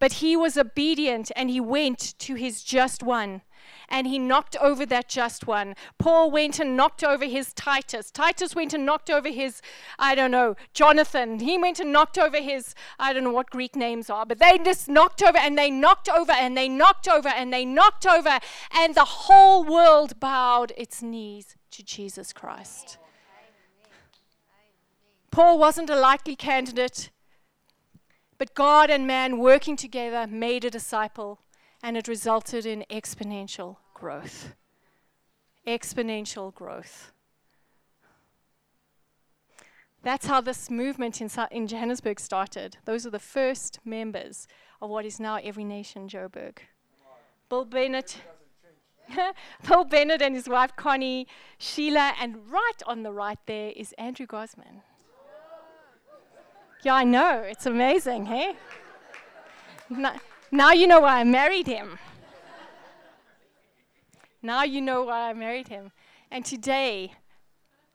but 0.00 0.14
he 0.14 0.36
was 0.36 0.58
obedient 0.58 1.30
and 1.36 1.48
he 1.48 1.60
went 1.60 2.18
to 2.18 2.34
his 2.34 2.64
just 2.64 3.04
one 3.04 3.42
and 3.88 4.06
he 4.06 4.18
knocked 4.18 4.56
over 4.60 4.86
that 4.86 5.08
just 5.08 5.46
one. 5.46 5.74
Paul 5.98 6.30
went 6.30 6.58
and 6.58 6.76
knocked 6.76 7.04
over 7.04 7.24
his 7.24 7.52
Titus. 7.52 8.10
Titus 8.10 8.54
went 8.54 8.74
and 8.74 8.84
knocked 8.86 9.10
over 9.10 9.28
his, 9.28 9.60
I 9.98 10.14
don't 10.14 10.30
know, 10.30 10.56
Jonathan. 10.74 11.38
He 11.40 11.58
went 11.58 11.80
and 11.80 11.92
knocked 11.92 12.18
over 12.18 12.38
his, 12.40 12.74
I 12.98 13.12
don't 13.12 13.24
know 13.24 13.32
what 13.32 13.50
Greek 13.50 13.76
names 13.76 14.10
are, 14.10 14.26
but 14.26 14.38
they 14.38 14.58
just 14.58 14.88
knocked 14.88 15.22
over 15.22 15.38
and 15.38 15.56
they 15.56 15.70
knocked 15.70 16.08
over 16.08 16.32
and 16.32 16.56
they 16.56 16.68
knocked 16.68 17.08
over 17.08 17.28
and 17.28 17.52
they 17.52 17.64
knocked 17.64 18.06
over, 18.06 18.38
and 18.72 18.94
the 18.94 19.04
whole 19.04 19.64
world 19.64 20.18
bowed 20.20 20.72
its 20.76 21.02
knees 21.02 21.56
to 21.70 21.84
Jesus 21.84 22.32
Christ. 22.32 22.98
Paul 25.30 25.58
wasn't 25.58 25.90
a 25.90 25.96
likely 25.96 26.34
candidate, 26.34 27.10
but 28.38 28.54
God 28.54 28.90
and 28.90 29.06
man 29.06 29.38
working 29.38 29.76
together 29.76 30.26
made 30.26 30.64
a 30.64 30.70
disciple 30.70 31.40
and 31.82 31.96
it 31.96 32.08
resulted 32.08 32.66
in 32.66 32.84
exponential 32.90 33.76
growth. 33.94 34.54
Exponential 35.66 36.54
growth. 36.54 37.12
That's 40.02 40.26
how 40.26 40.40
this 40.40 40.70
movement 40.70 41.20
in, 41.20 41.28
in 41.50 41.66
Johannesburg 41.66 42.20
started. 42.20 42.76
Those 42.84 43.06
are 43.06 43.10
the 43.10 43.18
first 43.18 43.80
members 43.84 44.46
of 44.80 44.88
what 44.90 45.04
is 45.04 45.18
now 45.18 45.40
Every 45.42 45.64
Nation 45.64 46.08
Joburg. 46.08 46.58
Bill 47.48 47.64
Bennett. 47.64 48.18
Bill 49.68 49.84
Bennett 49.84 50.22
and 50.22 50.34
his 50.34 50.48
wife 50.48 50.76
Connie, 50.76 51.26
Sheila, 51.58 52.14
and 52.20 52.36
right 52.50 52.82
on 52.86 53.02
the 53.02 53.12
right 53.12 53.38
there 53.46 53.72
is 53.74 53.92
Andrew 53.98 54.26
Gossman. 54.26 54.82
Yeah, 56.84 56.94
I 56.94 57.04
know. 57.04 57.40
It's 57.40 57.66
amazing, 57.66 58.26
hey? 58.26 58.54
Now 60.56 60.72
you 60.72 60.86
know 60.86 61.00
why 61.00 61.20
I 61.20 61.24
married 61.24 61.66
him. 61.66 61.98
now 64.40 64.62
you 64.62 64.80
know 64.80 65.02
why 65.02 65.28
I 65.28 65.34
married 65.34 65.68
him. 65.68 65.92
And 66.30 66.46
today, 66.46 67.12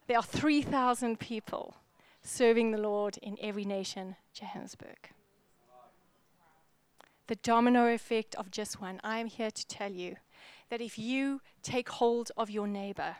there 0.05 0.17
are 0.17 0.23
3,000 0.23 1.19
people 1.19 1.77
serving 2.21 2.69
the 2.69 2.77
Lord 2.77 3.17
in 3.23 3.35
every 3.41 3.65
nation, 3.65 4.15
Johannesburg. 4.35 5.09
The 7.25 7.35
domino 7.37 7.91
effect 7.91 8.35
of 8.35 8.51
just 8.51 8.79
one. 8.79 9.01
I 9.03 9.17
am 9.17 9.25
here 9.25 9.49
to 9.49 9.67
tell 9.67 9.91
you 9.91 10.17
that 10.69 10.81
if 10.81 10.99
you 10.99 11.41
take 11.63 11.89
hold 11.89 12.31
of 12.37 12.51
your 12.51 12.67
neighbor, 12.67 13.15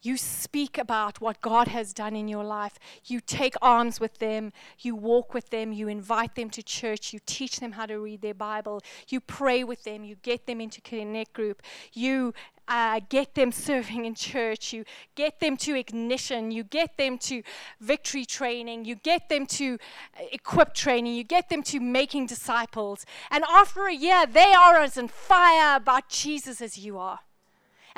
you 0.00 0.16
speak 0.16 0.78
about 0.78 1.20
what 1.20 1.40
God 1.40 1.68
has 1.68 1.92
done 1.92 2.14
in 2.14 2.28
your 2.28 2.44
life. 2.44 2.78
You 3.04 3.20
take 3.20 3.54
arms 3.60 3.98
with 3.98 4.18
them. 4.18 4.52
You 4.78 4.94
walk 4.94 5.34
with 5.34 5.50
them. 5.50 5.72
You 5.72 5.88
invite 5.88 6.36
them 6.36 6.50
to 6.50 6.62
church. 6.62 7.12
You 7.12 7.18
teach 7.26 7.58
them 7.58 7.72
how 7.72 7.86
to 7.86 7.98
read 7.98 8.22
their 8.22 8.34
Bible. 8.34 8.80
You 9.08 9.20
pray 9.20 9.64
with 9.64 9.82
them. 9.84 10.04
You 10.04 10.14
get 10.16 10.46
them 10.46 10.60
into 10.60 10.80
Connect 10.80 11.32
Group. 11.32 11.62
You 11.92 12.32
uh, 12.68 13.00
get 13.08 13.34
them 13.34 13.50
serving 13.50 14.04
in 14.04 14.14
church. 14.14 14.72
You 14.72 14.84
get 15.16 15.40
them 15.40 15.56
to 15.58 15.74
ignition. 15.74 16.52
You 16.52 16.62
get 16.62 16.96
them 16.96 17.18
to 17.18 17.42
victory 17.80 18.24
training. 18.24 18.84
You 18.84 18.94
get 18.94 19.28
them 19.28 19.46
to 19.46 19.78
uh, 20.16 20.24
equip 20.30 20.74
training. 20.74 21.14
You 21.14 21.24
get 21.24 21.48
them 21.48 21.62
to 21.64 21.80
making 21.80 22.26
disciples. 22.26 23.04
And 23.30 23.42
after 23.48 23.86
a 23.86 23.94
year, 23.94 24.26
they 24.26 24.52
are 24.52 24.76
as 24.76 24.96
on 24.96 25.08
fire 25.08 25.76
about 25.76 26.08
Jesus 26.08 26.60
as 26.60 26.78
you 26.78 26.98
are. 26.98 27.20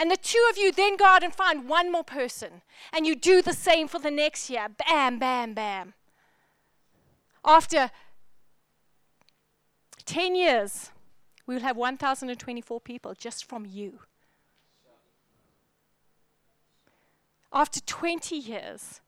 And 0.01 0.11
the 0.11 0.17
two 0.17 0.43
of 0.51 0.57
you 0.57 0.73
then 0.73 0.97
go 0.97 1.05
out 1.05 1.23
and 1.23 1.35
find 1.35 1.69
one 1.69 1.93
more 1.93 2.03
person. 2.03 2.63
And 2.91 3.07
you 3.07 3.15
do 3.15 3.43
the 3.43 3.53
same 3.53 3.87
for 3.87 3.99
the 3.99 4.11
next 4.11 4.49
year. 4.49 4.67
Bam, 4.89 5.19
bam, 5.19 5.53
bam. 5.53 5.93
After 7.45 7.91
10 10.07 10.35
years, 10.35 10.91
we 11.47 11.55
will 11.55 11.61
have 11.61 11.77
1,024 11.77 12.81
people 12.81 13.13
just 13.13 13.45
from 13.45 13.67
you. 13.67 13.99
After 17.53 17.81
20 17.81 18.37
years, 18.37 19.03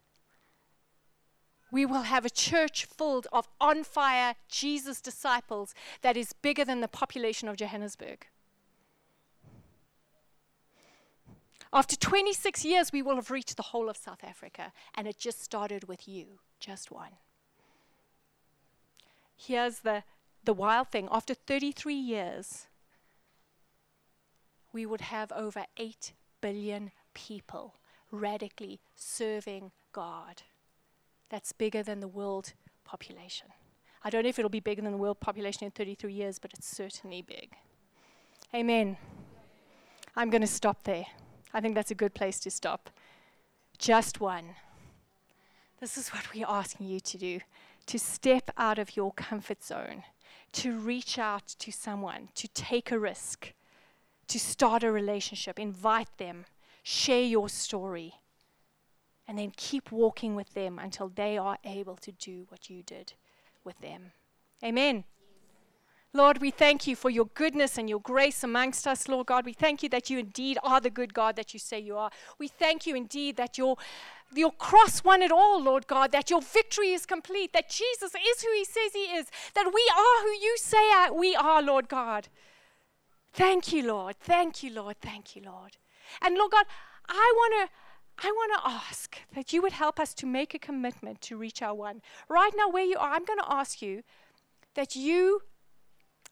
we 1.70 1.86
will 1.86 2.03
have 2.03 2.26
a 2.26 2.30
church 2.30 2.84
filled 2.84 3.26
of 3.32 3.49
on 3.59 3.82
fire 3.82 4.34
Jesus 4.47 5.01
disciples 5.01 5.74
that 6.03 6.18
is 6.18 6.34
bigger 6.34 6.66
than 6.66 6.82
the 6.82 6.88
population 6.88 7.49
of 7.49 7.57
Johannesburg. 7.57 8.26
After 11.73 11.97
26 11.97 12.64
years, 12.64 12.93
we 12.93 13.01
will 13.01 13.16
have 13.16 13.31
reached 13.31 13.57
the 13.57 13.62
whole 13.62 13.89
of 13.89 13.97
South 13.97 14.23
Africa, 14.23 14.73
and 14.95 15.09
it 15.09 15.18
just 15.18 15.43
started 15.43 15.89
with 15.89 16.07
you, 16.07 16.39
just 16.61 16.91
one. 16.91 17.12
Here's 19.37 19.81
the, 19.81 20.05
the 20.45 20.53
wild 20.53 20.89
thing 20.89 21.09
after 21.11 21.33
33 21.33 21.95
years, 21.95 22.66
we 24.73 24.85
would 24.85 25.01
have 25.01 25.33
over 25.33 25.64
8 25.79 26.12
billion 26.41 26.91
people 27.14 27.75
radically 28.11 28.81
serving 28.95 29.73
God. 29.93 30.43
That's 31.31 31.53
bigger 31.53 31.83
than 31.83 32.01
the 32.01 32.09
world 32.09 32.53
population. 32.85 33.49
I 34.05 34.11
don't 34.11 34.25
know 34.25 34.29
if 34.29 34.39
it'll 34.39 34.51
be 34.51 34.61
bigger 34.61 34.83
than 34.83 34.93
the 34.93 34.99
world 34.99 35.20
population 35.20 35.64
in 35.64 35.70
33 35.70 36.12
years, 36.12 36.39
but 36.39 36.53
it's 36.53 36.66
certainly 36.66 37.23
big. 37.23 37.57
Amen. 38.55 38.99
I'm 40.14 40.29
going 40.29 40.43
to 40.43 40.47
stop 40.47 40.83
there. 40.83 41.07
I 41.55 41.61
think 41.61 41.75
that's 41.75 41.91
a 41.91 41.97
good 41.97 42.15
place 42.15 42.41
to 42.41 42.51
stop. 42.51 42.91
Just 43.79 44.21
one. 44.21 44.55
This 45.81 45.99
is 45.99 46.11
what 46.11 46.33
we're 46.35 46.47
asking 46.47 46.87
you 46.87 47.01
to 47.01 47.19
do 47.19 47.41
to 47.87 47.99
step 47.99 48.51
out 48.57 48.79
of 48.79 48.97
your 48.97 49.13
comfort 49.13 49.63
zone, 49.65 50.05
to 50.53 50.79
reach 50.79 51.19
out 51.19 51.47
to 51.59 51.73
someone, 51.73 52.29
to 52.35 52.47
take 52.49 52.93
a 52.93 52.99
risk, 52.99 53.53
to 54.29 54.39
start 54.39 54.85
a 54.85 54.93
relationship, 54.93 55.59
invite 55.59 56.17
them, 56.19 56.45
share 56.83 57.23
your 57.23 57.49
story, 57.49 58.15
and 59.27 59.39
then 59.39 59.53
keep 59.57 59.91
walking 59.91 60.35
with 60.35 60.55
them 60.55 60.79
until 60.79 61.09
they 61.09 61.37
are 61.37 61.59
able 61.65 61.97
to 61.97 62.13
do 62.13 62.47
what 62.49 62.71
you 62.71 62.83
did 62.83 63.15
with 63.65 63.81
them. 63.81 64.13
Amen. 64.63 65.05
Lord, 66.15 66.43
we 66.43 66.51
thank 66.51 66.87
you 66.87 66.95
for 66.95 67.09
your 67.09 67.25
goodness 67.33 67.79
and 67.79 67.89
your 67.89 68.01
grace 68.01 68.45
amongst 68.45 68.87
us, 68.87 69.09
Lord 69.09 69.29
God. 69.29 69.47
We 69.47 69.55
thank 69.55 69.83
you 69.83 69.89
that 69.89 70.11
you 70.11 70.19
indeed 70.19 70.59
are 70.63 70.79
the 70.79 70.91
good 70.91 71.15
God 71.15 71.37
that 71.37 71.55
you 71.55 71.61
say 71.61 71.79
you 71.79 71.97
are. 71.97 72.11
We 72.39 72.49
thank 72.49 72.87
you 72.87 72.95
indeed 72.95 73.39
that 73.39 73.57
your, 73.57 73.79
your 74.35 74.53
cross 74.53 75.03
won 75.03 75.23
it 75.23 75.33
all, 75.33 75.63
Lord 75.63 75.87
God, 75.87 76.13
that 76.13 76.29
your 76.29 76.43
victory 76.43 76.93
is 76.93 77.07
complete, 77.07 77.55
that 77.55 77.71
Jesus 77.71 78.13
is 78.15 78.43
who 78.43 78.53
he 78.53 78.65
says 78.65 78.93
he 78.93 79.05
is, 79.05 79.29
that 79.55 79.73
we 79.73 79.91
are 79.97 80.23
who 80.23 80.33
you 80.33 80.55
say 80.59 80.93
uh, 80.93 81.15
we 81.15 81.35
are, 81.35 81.63
Lord 81.63 81.89
God. 81.89 82.29
Thank 83.33 83.73
you, 83.73 83.87
Lord. 83.87 84.17
Thank 84.21 84.63
you, 84.63 84.71
Lord. 84.71 84.97
Thank 85.01 85.35
you, 85.35 85.41
Lord. 85.43 85.79
And 86.21 86.37
Lord 86.37 86.51
God, 86.51 86.67
I 87.09 87.33
want 87.35 87.71
to 87.71 87.75
I 88.25 88.31
want 88.31 88.53
to 88.53 88.71
ask 88.71 89.17
that 89.35 89.55
you 89.55 89.63
would 89.63 89.73
help 89.73 89.99
us 89.99 90.13
to 90.15 90.27
make 90.27 90.55
a 90.55 90.59
commitment 90.59 91.23
to 91.23 91.39
reach 91.39 91.63
our 91.63 91.75
one. 91.75 92.03
Right 92.29 92.53
now, 92.55 92.69
where 92.69 92.85
you 92.85 92.99
are, 92.99 93.11
I'm 93.11 93.25
going 93.25 93.39
to 93.39 93.53
ask 93.53 93.81
you 93.81 94.03
that 94.75 94.95
you 94.95 95.41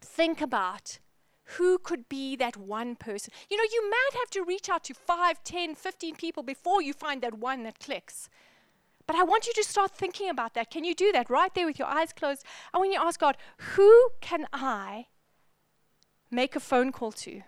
think 0.01 0.41
about 0.41 0.99
who 1.57 1.79
could 1.79 2.09
be 2.09 2.37
that 2.37 2.57
one 2.57 2.95
person. 2.97 3.33
You 3.51 3.57
know, 3.57 3.65
you 3.73 3.91
might 3.91 4.11
have 4.21 4.31
to 4.31 4.45
reach 4.45 4.69
out 4.69 4.85
to 4.85 4.95
5, 4.95 5.43
10, 5.43 5.75
15 5.75 6.15
people 6.17 6.43
before 6.43 6.81
you 6.81 6.93
find 6.93 7.23
that 7.23 7.39
one 7.39 7.65
that 7.65 7.81
clicks. 7.81 8.29
But 9.07 9.17
I 9.17 9.25
want 9.25 9.47
you 9.47 9.53
to 9.55 9.65
start 9.65 9.91
thinking 9.91 10.31
about 10.31 10.55
that. 10.55 10.71
Can 10.71 10.85
you 10.85 10.95
do 10.95 11.11
that 11.13 11.31
right 11.31 11.53
there 11.53 11.67
with 11.67 11.79
your 11.79 11.89
eyes 11.89 12.13
closed? 12.13 12.45
I 12.73 12.79
want 12.79 12.93
you 12.93 13.01
ask 13.01 13.19
God, 13.19 13.37
who 13.75 14.11
can 14.21 14.47
I 14.53 15.07
make 16.31 16.55
a 16.55 16.61
phone 16.61 16.93
call 16.93 17.11
to? 17.13 17.43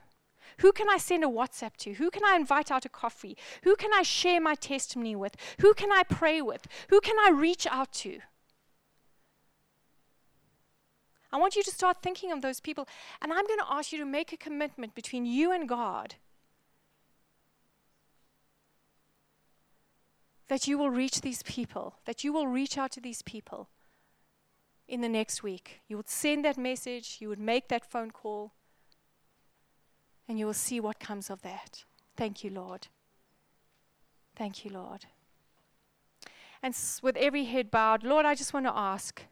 Who 0.59 0.72
can 0.72 0.88
I 0.90 0.98
send 0.98 1.22
a 1.24 1.28
WhatsApp 1.28 1.76
to? 1.78 1.94
Who 1.94 2.11
can 2.11 2.24
I 2.24 2.34
invite 2.36 2.70
out 2.70 2.84
a 2.84 2.88
coffee? 2.88 3.36
Who 3.62 3.76
can 3.76 3.92
I 3.94 4.03
share 4.03 4.40
my 4.40 4.55
testimony 4.55 5.14
with? 5.14 5.36
Who 5.61 5.74
can 5.74 5.92
I 5.92 6.03
pray 6.03 6.42
with? 6.42 6.66
Who 6.90 7.00
can 7.00 7.16
I 7.18 7.30
reach 7.30 7.66
out 7.68 7.92
to? 7.92 8.20
I 11.33 11.39
want 11.39 11.57
you 11.57 11.62
to 11.62 11.70
start 11.70 12.03
thinking 12.03 12.30
of 12.30 12.43
those 12.43 12.61
people. 12.61 12.87
And 13.20 13.33
I'm 13.33 13.47
going 13.47 13.61
to 13.61 13.72
ask 13.72 13.93
you 13.93 13.99
to 13.99 14.05
make 14.05 14.33
a 14.33 14.37
commitment 14.37 14.95
between 14.95 15.24
you 15.24 15.51
and 15.51 15.68
God 15.68 16.16
that 20.49 20.68
you 20.68 20.76
will 20.76 20.91
reach 20.91 21.22
these 21.22 21.43
people, 21.45 21.95
that 22.05 22.22
you 22.22 22.33
will 22.33 22.47
reach 22.47 22.76
out 22.76 22.93
to 22.93 23.01
these 23.01 23.22
people 23.22 23.70
in 24.87 25.01
the 25.01 25.09
next 25.09 25.43
week. 25.43 25.80
You 25.89 25.97
would 25.97 26.11
send 26.11 26.45
that 26.45 26.59
message, 26.59 27.16
you 27.20 27.30
would 27.30 27.41
make 27.41 27.68
that 27.68 27.91
phone 27.91 28.11
call, 28.11 28.53
and 30.28 30.39
you 30.39 30.45
will 30.45 30.53
see 30.53 30.78
what 30.78 31.01
comes 31.01 31.30
of 31.30 31.41
that. 31.41 31.85
Thank 32.16 32.45
you, 32.45 32.51
Lord. 32.51 32.89
Thank 34.37 34.64
you, 34.64 34.70
Lord. 34.70 35.07
And 36.62 36.76
with 37.03 37.16
every 37.16 37.45
head 37.45 37.70
bowed, 37.70 38.05
Lord, 38.05 38.26
I 38.26 38.35
just 38.35 38.53
want 38.53 38.66
to 38.66 38.76
ask, 38.76 39.22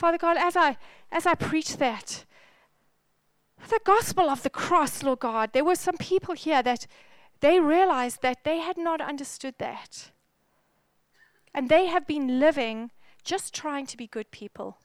Father 0.00 0.16
God, 0.16 0.38
as 0.38 0.56
I 0.56 0.78
as 1.12 1.26
I 1.26 1.34
preach 1.34 1.76
that, 1.76 2.24
the 3.68 3.80
gospel 3.84 4.30
of 4.30 4.42
the 4.42 4.48
cross, 4.48 5.02
Lord 5.02 5.18
God, 5.18 5.52
there 5.52 5.62
were 5.62 5.74
some 5.74 5.98
people 5.98 6.34
here 6.34 6.62
that 6.62 6.86
they 7.40 7.60
realized 7.60 8.22
that 8.22 8.42
they 8.42 8.60
had 8.60 8.78
not 8.78 9.02
understood 9.02 9.56
that. 9.58 10.10
And 11.52 11.68
they 11.68 11.84
have 11.84 12.06
been 12.06 12.40
living 12.40 12.92
just 13.24 13.52
trying 13.52 13.84
to 13.88 13.98
be 13.98 14.06
good 14.06 14.30
people. 14.30 14.78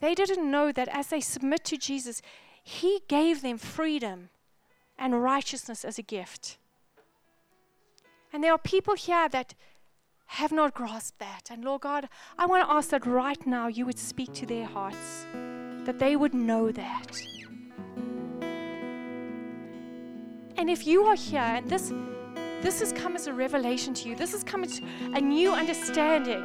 They 0.00 0.14
didn't 0.14 0.48
know 0.48 0.70
that 0.70 0.86
as 0.86 1.08
they 1.08 1.20
submit 1.20 1.64
to 1.64 1.76
Jesus, 1.76 2.22
He 2.62 3.00
gave 3.08 3.42
them 3.42 3.58
freedom 3.58 4.28
and 4.96 5.24
righteousness 5.24 5.84
as 5.84 5.98
a 5.98 6.02
gift. 6.02 6.56
And 8.32 8.44
there 8.44 8.52
are 8.52 8.58
people 8.58 8.94
here 8.94 9.28
that 9.28 9.54
have 10.34 10.52
not 10.52 10.72
grasped 10.74 11.18
that. 11.18 11.48
And 11.50 11.64
Lord 11.64 11.80
God, 11.80 12.08
I 12.38 12.46
want 12.46 12.64
to 12.64 12.72
ask 12.72 12.90
that 12.90 13.04
right 13.04 13.44
now 13.48 13.66
you 13.66 13.84
would 13.84 13.98
speak 13.98 14.32
to 14.34 14.46
their 14.46 14.64
hearts, 14.64 15.26
that 15.84 15.98
they 15.98 16.14
would 16.14 16.34
know 16.34 16.70
that. 16.70 17.20
And 20.56 20.70
if 20.70 20.86
you 20.86 21.02
are 21.04 21.16
here 21.16 21.40
and 21.40 21.68
this 21.68 21.92
this 22.62 22.78
has 22.78 22.92
come 22.92 23.16
as 23.16 23.26
a 23.26 23.32
revelation 23.32 23.92
to 23.94 24.08
you, 24.08 24.14
this 24.14 24.30
has 24.32 24.44
come 24.44 24.62
as 24.62 24.80
a 25.14 25.20
new 25.20 25.52
understanding 25.52 26.44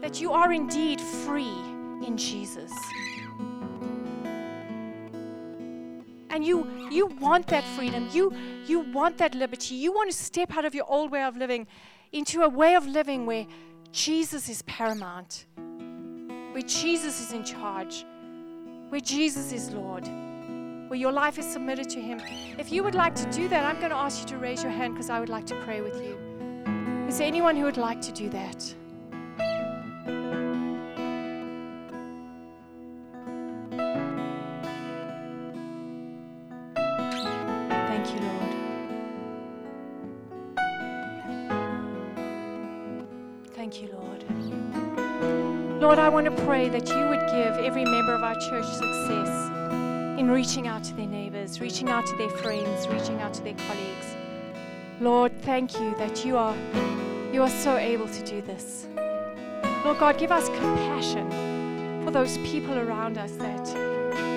that 0.00 0.20
you 0.20 0.32
are 0.32 0.52
indeed 0.52 1.00
free 1.00 1.58
in 2.06 2.16
Jesus. 2.16 2.70
And 6.38 6.46
you 6.46 6.70
you 6.88 7.06
want 7.20 7.48
that 7.48 7.64
freedom. 7.74 8.08
You 8.12 8.32
you 8.64 8.78
want 8.78 9.18
that 9.18 9.34
liberty. 9.34 9.74
You 9.74 9.92
want 9.92 10.08
to 10.08 10.16
step 10.16 10.56
out 10.56 10.64
of 10.64 10.72
your 10.72 10.84
old 10.88 11.10
way 11.10 11.24
of 11.24 11.36
living 11.36 11.66
into 12.12 12.42
a 12.42 12.48
way 12.48 12.76
of 12.76 12.86
living 12.86 13.26
where 13.26 13.44
Jesus 13.90 14.48
is 14.48 14.62
paramount. 14.62 15.46
Where 16.52 16.62
Jesus 16.62 17.20
is 17.20 17.32
in 17.32 17.42
charge. 17.42 18.06
Where 18.88 19.00
Jesus 19.00 19.52
is 19.52 19.72
Lord. 19.72 20.06
Where 20.86 21.00
your 21.00 21.10
life 21.10 21.40
is 21.40 21.44
submitted 21.44 21.88
to 21.88 22.00
him. 22.00 22.20
If 22.56 22.70
you 22.70 22.84
would 22.84 22.94
like 22.94 23.16
to 23.16 23.28
do 23.32 23.48
that, 23.48 23.64
I'm 23.64 23.80
going 23.80 23.90
to 23.90 23.96
ask 23.96 24.20
you 24.20 24.28
to 24.28 24.38
raise 24.38 24.62
your 24.62 24.70
hand 24.70 24.94
because 24.94 25.10
I 25.10 25.18
would 25.18 25.28
like 25.28 25.46
to 25.46 25.56
pray 25.64 25.80
with 25.80 25.96
you. 25.96 26.16
Is 27.08 27.18
there 27.18 27.26
anyone 27.26 27.56
who 27.56 27.64
would 27.64 27.78
like 27.78 28.00
to 28.02 28.12
do 28.12 28.28
that? 28.28 28.74
Lord, 45.88 46.00
I 46.00 46.10
want 46.10 46.26
to 46.26 46.44
pray 46.44 46.68
that 46.68 46.86
you 46.86 47.08
would 47.08 47.26
give 47.30 47.64
every 47.64 47.82
member 47.82 48.12
of 48.12 48.22
our 48.22 48.34
church 48.34 48.66
success 48.66 49.50
in 50.20 50.30
reaching 50.30 50.68
out 50.68 50.84
to 50.84 50.94
their 50.94 51.06
neighbors, 51.06 51.62
reaching 51.62 51.88
out 51.88 52.04
to 52.08 52.16
their 52.16 52.28
friends, 52.28 52.86
reaching 52.88 53.22
out 53.22 53.32
to 53.32 53.42
their 53.42 53.54
colleagues. 53.54 54.14
Lord, 55.00 55.32
thank 55.40 55.80
you 55.80 55.96
that 55.96 56.26
you 56.26 56.36
are 56.36 56.54
you 57.32 57.40
are 57.40 57.48
so 57.48 57.78
able 57.78 58.06
to 58.06 58.22
do 58.22 58.42
this. 58.42 58.86
Lord 59.82 59.98
God, 59.98 60.18
give 60.18 60.30
us 60.30 60.50
compassion 60.50 62.04
for 62.04 62.10
those 62.10 62.36
people 62.36 62.78
around 62.78 63.16
us 63.16 63.32
that 63.36 63.66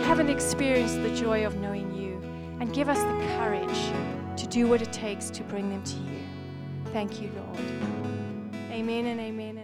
haven't 0.06 0.30
experienced 0.30 1.04
the 1.04 1.14
joy 1.14 1.46
of 1.46 1.58
knowing 1.58 1.94
you 1.94 2.14
and 2.62 2.74
give 2.74 2.88
us 2.88 3.00
the 3.00 3.36
courage 3.36 4.40
to 4.40 4.48
do 4.48 4.70
what 4.70 4.82
it 4.82 4.94
takes 4.94 5.30
to 5.32 5.44
bring 5.44 5.70
them 5.70 5.84
to 5.84 5.98
you. 5.98 6.22
Thank 6.94 7.22
you, 7.22 7.30
Lord. 7.36 7.60
Amen 8.72 9.08
and 9.08 9.20
amen 9.20 9.58
and 9.58 9.58
amen. 9.58 9.61